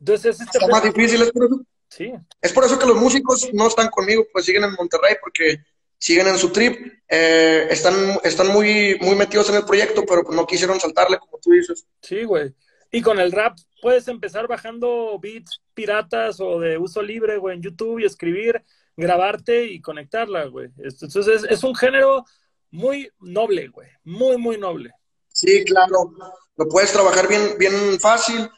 [0.00, 1.60] Entonces es este Está más difícil, es por eso.
[1.88, 2.12] Sí.
[2.40, 5.60] Es por eso que los músicos no están conmigo, pues siguen en Monterrey porque
[5.98, 10.46] siguen en su trip, eh, están, están muy, muy metidos en el proyecto, pero no
[10.46, 11.86] quisieron saltarle, como tú dices.
[12.02, 12.54] Sí, güey.
[12.90, 17.62] Y con el rap puedes empezar bajando beats piratas o de uso libre, güey, en
[17.62, 18.62] YouTube y escribir,
[18.96, 20.68] grabarte y conectarla, güey.
[20.76, 22.24] Entonces es, es un género
[22.70, 23.88] muy noble, güey.
[24.04, 24.90] Muy, muy noble.
[25.28, 26.12] Sí, claro.
[26.56, 28.48] Lo puedes trabajar bien, bien fácil.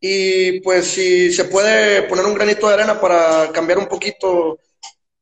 [0.00, 4.58] Y pues si se puede poner un granito de arena para cambiar un poquito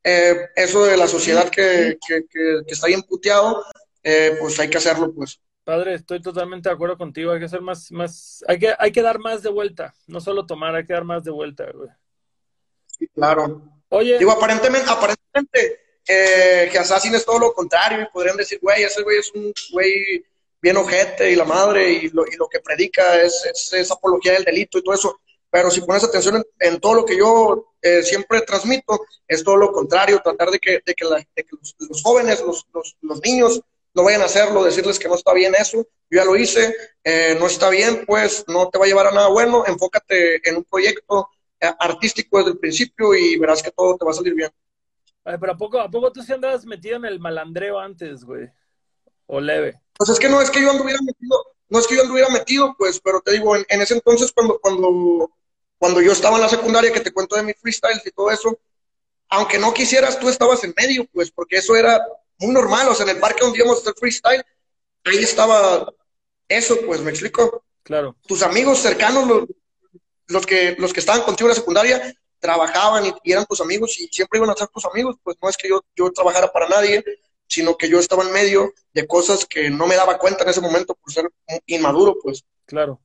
[0.03, 3.65] eh, eso de la sociedad que, que, está bien puteado,
[4.01, 5.41] eh, pues hay que hacerlo, pues.
[5.65, 7.31] Padre, estoy totalmente de acuerdo contigo.
[7.31, 9.93] Hay que hacer más, más, hay que, hay que dar más de vuelta.
[10.07, 11.89] No solo tomar, hay que dar más de vuelta, güey.
[12.87, 13.61] Sí, claro.
[13.89, 14.17] Oye.
[14.17, 19.03] Digo, aparentemente, aparentemente, eh, que Assassin es todo lo contrario, y podrían decir, güey, ese
[19.03, 20.25] güey es un güey
[20.61, 24.43] bien ojete y la madre, y lo, y lo que predica es, es, apología del
[24.43, 25.19] delito y todo eso.
[25.49, 29.71] Pero si pones atención en, todo lo que yo eh, siempre transmito, es todo lo
[29.71, 32.67] contrario, tratar de que, de que, los, jóvenes, los,
[33.01, 33.61] los, niños,
[33.95, 37.35] no vayan a hacerlo, decirles que no está bien eso, yo ya lo hice, eh,
[37.39, 40.63] no está bien, pues no te va a llevar a nada bueno, enfócate en un
[40.65, 41.29] proyecto
[41.79, 44.51] artístico desde el principio y verás que todo te va a salir bien
[45.37, 48.49] pero ¿a poco, ¿a poco tú sí andabas metido en el malandreo antes, güey?
[49.27, 49.79] ¿O leve?
[49.99, 52.73] Pues es que no es que yo anduviera metido, no es que yo anduviera metido,
[52.77, 55.29] pues, pero te digo, en, ese entonces cuando, cuando,
[55.77, 58.57] cuando yo estaba en la secundaria, que te cuento de mi freestyle y todo eso,
[59.27, 62.01] aunque no quisieras, tú estabas en medio, pues, porque eso era
[62.37, 64.41] muy normal, o sea, en el parque donde íbamos a hacer freestyle,
[65.03, 65.93] ahí estaba
[66.47, 67.65] eso, pues, ¿me explico?
[67.83, 68.15] Claro.
[68.25, 69.43] Tus amigos cercanos, los,
[70.27, 74.07] los que, los que estaban contigo en la secundaria, trabajaban y, eran tus amigos y
[74.07, 77.03] siempre iban a ser tus amigos, pues no es que yo, yo trabajara para nadie,
[77.49, 80.61] sino que yo estaba en medio de cosas que no me daba cuenta en ese
[80.61, 81.29] momento por ser
[81.65, 82.45] inmaduro, pues.
[82.65, 83.01] Claro.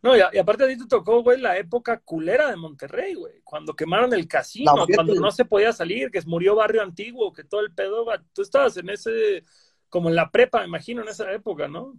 [0.00, 3.74] No, y, aparte a ti te tocó, güey, la época culera de Monterrey, güey, cuando
[3.74, 7.74] quemaron el casino, cuando no se podía salir, que murió Barrio Antiguo, que todo el
[7.74, 9.44] pedo, tú estabas en ese,
[9.90, 11.92] como en la prepa, me imagino, en esa época, ¿no?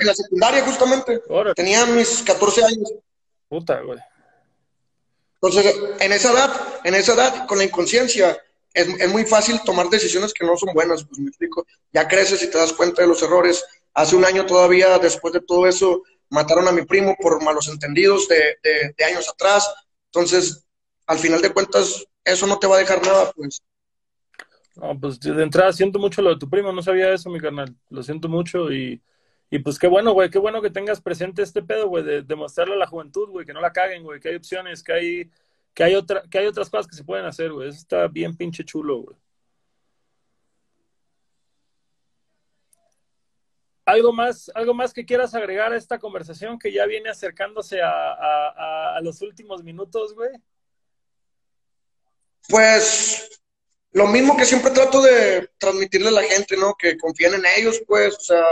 [0.00, 1.22] En la secundaria, justamente.
[1.54, 2.92] Tenía mis 14 años.
[3.48, 3.98] Puta, güey.
[5.34, 8.36] Entonces, en esa edad, en esa edad, con la inconsciencia,
[8.74, 11.64] es, muy fácil tomar decisiones que no son buenas, pues me explico.
[11.92, 13.64] Ya creces y te das cuenta de los errores.
[13.94, 18.26] Hace un año todavía, después de todo eso, mataron a mi primo por malos entendidos
[18.28, 19.72] de, de, años atrás.
[20.06, 20.66] Entonces,
[21.06, 23.62] al final de cuentas, eso no te va a dejar nada, pues.
[24.74, 27.76] No, pues de entrada siento mucho lo de tu primo, no sabía eso, mi carnal.
[27.90, 29.00] Lo siento mucho y,
[29.50, 32.74] y pues qué bueno, güey, qué bueno que tengas presente este pedo, güey, de, demostrarle
[32.74, 35.30] a la juventud, güey, que no la caguen, güey, que hay opciones, que hay,
[35.74, 37.68] que hay otra, que hay otras cosas que se pueden hacer, güey.
[37.68, 39.16] Eso está bien pinche chulo, güey.
[43.86, 48.96] ¿Algo más, ¿Algo más que quieras agregar a esta conversación que ya viene acercándose a,
[48.96, 50.30] a los últimos minutos, güey?
[52.48, 53.42] Pues
[53.94, 56.74] lo mismo que siempre trato de transmitirle a la gente, ¿no?
[56.74, 58.44] Que confíen en ellos, pues, o sea,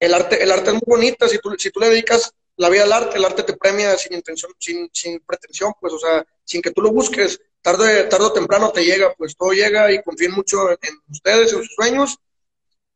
[0.00, 2.84] el arte, el arte es muy bonito, si tú, si tú le dedicas la vida
[2.84, 6.62] al arte, el arte te premia sin intención, sin, sin pretensión, pues, o sea, sin
[6.62, 10.32] que tú lo busques, tarde, tarde o temprano te llega, pues todo llega y confíen
[10.32, 12.18] mucho en, ustedes, en sus sueños,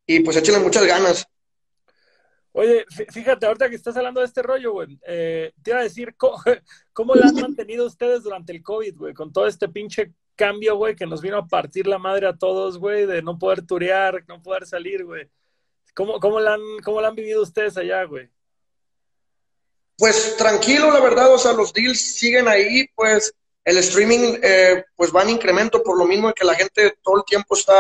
[0.07, 1.27] y pues échenle muchas ganas.
[2.53, 6.15] Oye, fíjate, ahorita que estás hablando de este rollo, güey, eh, te iba a decir,
[6.17, 6.43] ¿cómo,
[6.93, 9.15] ¿cómo lo han mantenido ustedes durante el COVID, güey?
[9.15, 12.79] Con todo este pinche cambio, güey, que nos vino a partir la madre a todos,
[12.79, 15.29] güey, de no poder turear, no poder salir, güey.
[15.95, 18.31] ¿Cómo, cómo, la han, ¿Cómo la han vivido ustedes allá, güey?
[19.99, 23.35] Pues tranquilo, la verdad, o sea, los deals siguen ahí, pues
[23.65, 27.25] el streaming eh, pues va en incremento por lo mismo que la gente todo el
[27.25, 27.75] tiempo está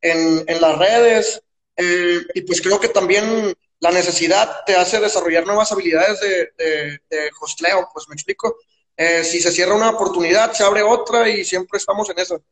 [0.00, 1.42] en, en las redes
[1.76, 7.30] eh, y pues creo que también la necesidad te hace desarrollar nuevas habilidades de, de,
[7.40, 8.56] hostleo, pues me explico.
[8.96, 12.42] Eh, si se cierra una oportunidad, se abre otra y siempre estamos en eso.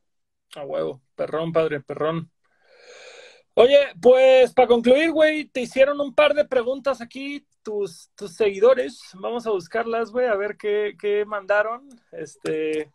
[0.54, 2.30] A huevo, perrón, padre, perrón.
[3.54, 9.00] Oye, pues para concluir, güey, te hicieron un par de preguntas aquí tus, tus seguidores.
[9.14, 11.88] Vamos a buscarlas, güey, a ver qué, qué, mandaron.
[12.12, 12.92] Este,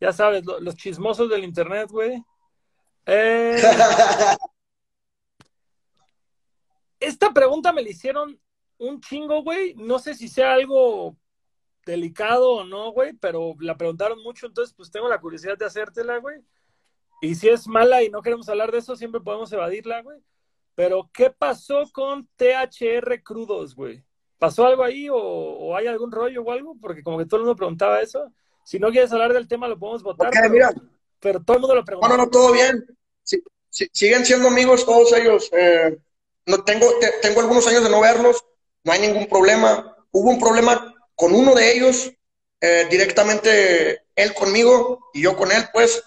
[0.00, 2.22] ya sabes, los chismosos del internet, güey.
[3.06, 3.56] Eh,
[7.00, 8.38] esta pregunta me la hicieron
[8.76, 9.74] un chingo, güey.
[9.74, 11.16] No sé si sea algo
[11.86, 16.18] delicado o no, güey, pero la preguntaron mucho, entonces pues tengo la curiosidad de hacértela,
[16.18, 16.42] güey.
[17.22, 20.20] Y si es mala y no queremos hablar de eso, siempre podemos evadirla, güey.
[20.78, 24.04] Pero, ¿qué pasó con THR crudos, güey?
[24.38, 26.76] ¿Pasó algo ahí o, hay algún rollo o algo?
[26.80, 28.32] Porque como que todo el mundo preguntaba eso.
[28.64, 30.30] Si no quieres hablar del tema, lo podemos votar.
[31.20, 32.08] pero, todo el mundo lo pregunta.
[32.08, 32.86] No, no, no, todo bien.
[33.70, 35.50] siguen siendo amigos todos ellos.
[35.52, 35.98] Eh,
[36.46, 36.86] no, tengo,
[37.20, 38.44] tengo algunos años de no verlos,
[38.84, 39.96] no hay ningún problema.
[40.12, 42.12] Hubo un problema con uno de ellos,
[42.60, 46.02] eh, directamente él conmigo y yo con él, pues,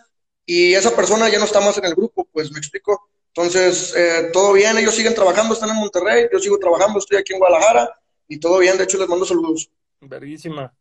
[0.45, 3.09] y esa persona ya no está más en el grupo, pues, me explico.
[3.27, 7.33] Entonces, eh, todo bien, ellos siguen trabajando, están en Monterrey, yo sigo trabajando, estoy aquí
[7.33, 8.00] en Guadalajara
[8.31, 9.69] y todo bien, de hecho les mando saludos.
[9.99, 10.73] Verguísima.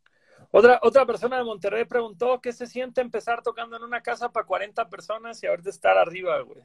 [0.51, 4.45] Otra, otra persona de Monterrey preguntó qué se siente empezar tocando en una casa para
[4.45, 6.61] 40 personas y ahorita estar arriba, güey.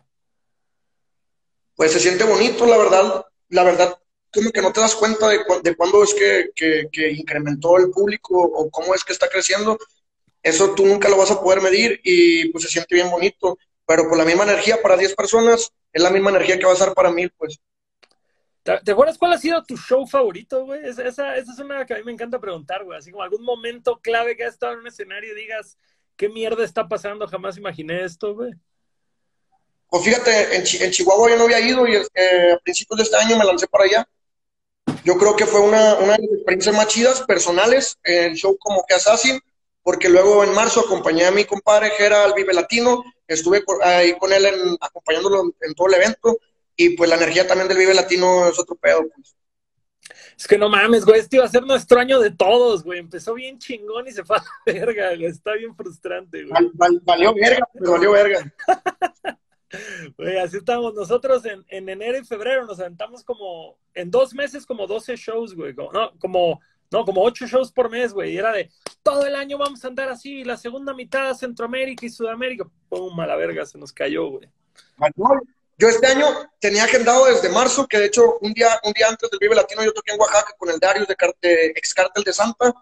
[1.75, 3.27] Pues se siente bonito, la verdad.
[3.49, 3.99] La verdad,
[4.33, 8.41] como que no te das cuenta de, de cuándo es que, que, incrementó el público
[8.41, 9.77] o cómo es que está creciendo.
[10.41, 13.59] Eso tú nunca lo vas a poder medir y pues se siente bien bonito.
[13.85, 16.77] Pero con la misma energía para 10 personas es la misma energía que va a
[16.77, 17.59] ser para mil, pues.
[18.85, 20.85] ¿Te acuerdas cuál ha sido tu show favorito, güey?
[20.85, 22.99] Esa, esa, es una que a mí me encanta preguntar, güey.
[22.99, 25.79] Así como algún momento clave que has estado en un escenario y digas,
[26.17, 27.29] ¿qué mierda está pasando?
[27.29, 28.53] Jamás imaginé esto, güey.
[29.89, 33.17] Pues fíjate, en, en, Chihuahua yo no había ido y eh, a principios de este
[33.17, 34.09] año me lancé para allá.
[35.05, 38.85] Yo creo que fue una, una de las experiencias más chidas, personales, el show como
[38.85, 39.41] que Assassin,
[39.85, 44.33] porque luego en marzo acompañé a mi compadre Gera al Vive Latino, estuve ahí con
[44.33, 44.45] él
[44.81, 46.37] acompañándolo en todo el evento,
[46.77, 49.37] y pues la energía también del Vive Latino es otro pedo, pues.
[50.39, 52.99] Es que no mames, güey, este iba a ser nuestro año de todos, güey.
[52.99, 55.25] Empezó bien chingón y se fue a la verga, güey.
[55.25, 56.71] Está bien frustrante, güey.
[57.03, 58.55] valió verga, pero valió verga.
[60.17, 60.95] Güey, así estamos.
[60.95, 65.55] Nosotros en, en, enero y febrero nos aventamos como, en dos meses, como 12 shows,
[65.55, 65.75] güey.
[65.75, 66.61] no, como,
[66.91, 68.33] no, como 8 shows por mes, güey.
[68.33, 68.71] Y era de,
[69.03, 72.65] todo el año vamos a andar así, la segunda mitad Centroamérica y Sudamérica.
[72.89, 74.49] Pum, a la verga, se nos cayó, güey.
[75.79, 79.31] Yo este año tenía agendado desde marzo, que de hecho un día, un día antes
[79.31, 82.33] del Vive Latino yo toqué en Oaxaca con el Darius de, de ex Cartel de
[82.33, 82.73] Santa.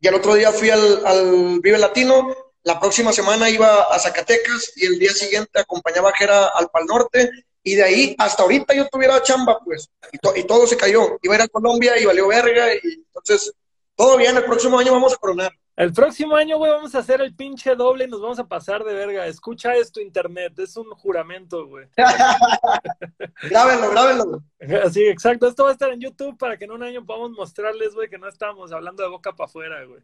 [0.00, 4.86] Y el otro día fui al, Vive Latino la próxima semana iba a Zacatecas y
[4.86, 7.30] el día siguiente acompañaba a Jera al Pal Norte
[7.62, 11.18] y de ahí hasta ahorita yo tuviera chamba, pues, y, todo se cayó.
[11.22, 13.52] Iba a ir a Colombia y valió verga y entonces
[13.94, 15.52] todo bien, el próximo año vamos a coronar.
[15.76, 18.84] El próximo año, güey, vamos a hacer el pinche doble y nos vamos a pasar
[18.84, 19.26] de verga.
[19.26, 21.88] Escucha esto, internet, es un juramento, güey.
[23.50, 24.44] grábenlo, grábenlo.
[24.92, 25.48] Sí, exacto.
[25.48, 28.18] Esto va a estar en YouTube para que en un año podamos mostrarles, güey, que
[28.18, 30.00] no estamos hablando de boca para afuera, güey.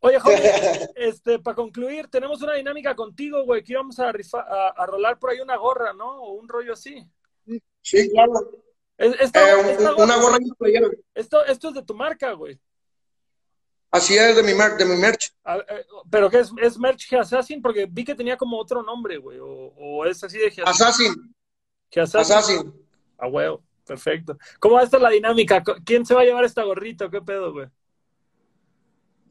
[0.00, 0.38] Oye, joven,
[0.96, 5.40] este, para concluir, tenemos una dinámica contigo, güey, que íbamos a, a, rolar por ahí
[5.40, 6.22] una gorra, ¿no?
[6.22, 7.02] O un rollo así.
[7.80, 8.32] Sí, claro.
[8.98, 9.14] Eh,
[9.96, 10.88] una gorra y playera.
[11.14, 12.60] Esto, esto es de tu marca, güey.
[13.94, 15.32] Así es, de mi, de mi merch.
[15.46, 16.50] Eh, ¿Pero qué es?
[16.60, 17.62] ¿Es merch Assassin?
[17.62, 19.38] Porque vi que tenía como otro nombre, güey.
[19.38, 21.34] O, o, es así de Assassin.
[21.96, 22.20] Assassin.
[22.20, 22.74] Assassin.
[23.18, 23.48] Ah, güey,
[23.86, 24.36] perfecto.
[24.58, 25.62] ¿Cómo va a estar la dinámica?
[25.84, 27.08] ¿Quién se va a llevar esta gorrita?
[27.10, 27.68] ¿Qué pedo, güey?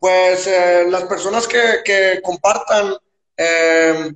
[0.03, 2.93] pues eh, las personas que, compartan
[3.37, 4.11] eh,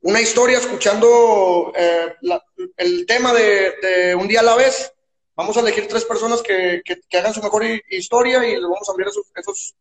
[0.00, 2.16] una historia escuchando eh,
[2.78, 4.94] el tema de, un día a la vez,
[5.40, 6.82] vamos a elegir tres personas que,
[7.12, 9.74] hagan su mejor historia y les vamos a enviar esos,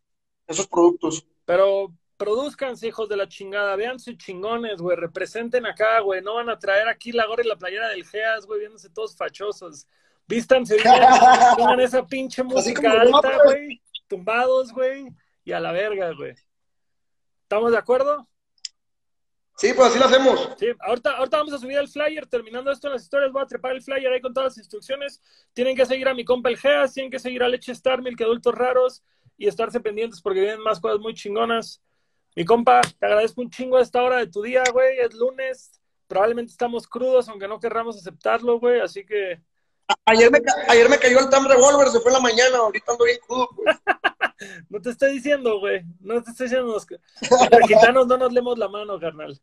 [0.48, 1.26] esos, productos.
[1.46, 6.50] Pero produzcanse, hijos de la chingada, vean sus chingones, güey, representen acá, güey, no van
[6.50, 9.88] a traer aquí la gorra y la playera del GEAS, güey, viéndose todos fachosos.
[10.28, 10.86] Vístanse bien,
[11.58, 15.08] pongan esa pinche música alta, güey, tumbados, güey
[15.50, 16.36] y a la verga, güey.
[17.42, 18.28] ¿Estamos de acuerdo?
[19.60, 20.50] Sí, pues así lo hacemos.
[20.58, 22.26] Sí, ahorita, ahorita vamos a subir el flyer.
[22.28, 25.22] Terminando esto en las historias, voy a trepar el flyer ahí con todas las instrucciones.
[25.52, 28.22] Tienen que seguir a mi compa el Geas, tienen que seguir a Leche Star, Milk
[28.22, 29.04] Adultos Raros
[29.38, 31.82] y estarse pendientes porque vienen más cosas muy chingonas.
[32.38, 34.98] Mi compa, te agradezco un chingo a esta hora de tu día, güey.
[34.98, 35.82] Es lunes.
[36.08, 38.80] Probablemente estamos crudos, aunque no querramos aceptarlo, güey.
[38.80, 39.42] Así que.
[40.06, 42.58] Ayer me, ayer me cayó el Tam Revolver, se fue en la mañana.
[42.58, 43.76] Ahorita ando bien crudo, pues.
[44.70, 45.84] No te estoy diciendo, güey.
[46.00, 46.72] No te estoy diciendo.
[46.72, 46.88] Los
[47.68, 49.38] gitanos no nos leemos la mano, carnal.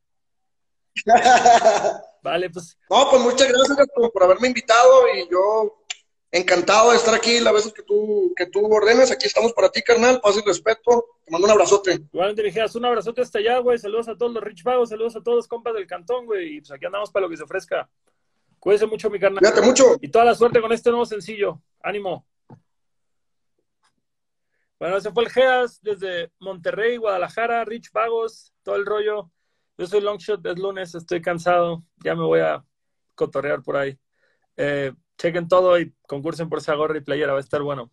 [2.22, 2.78] Vale, pues.
[2.88, 5.82] No, pues muchas gracias por haberme invitado y yo
[6.30, 9.10] encantado de estar aquí las veces que tú, que tú ordenes.
[9.10, 10.20] Aquí estamos para ti, carnal.
[10.22, 11.18] Paz y respeto.
[11.24, 12.00] Te mando un abrazote.
[12.12, 13.78] Igualmente, dijeras un abrazote hasta allá, güey.
[13.78, 16.56] Saludos a todos los Rich Vagos, saludos a todos los compas del cantón, güey.
[16.56, 17.88] Y pues aquí andamos para lo que se ofrezca.
[18.66, 19.38] Cuídense mucho, mi carnal.
[19.38, 19.84] Cuídate mucho.
[20.00, 21.62] Y toda la suerte con este nuevo sencillo.
[21.84, 22.26] Ánimo.
[24.80, 29.30] Bueno, ese fue el GEAS desde Monterrey, Guadalajara, Rich Vagos, todo el rollo.
[29.78, 32.64] Yo soy Longshot, es lunes, estoy cansado, ya me voy a
[33.14, 33.96] cotorrear por ahí.
[34.56, 37.92] Eh, chequen todo y concursen por esa gorra y playera, va a estar bueno.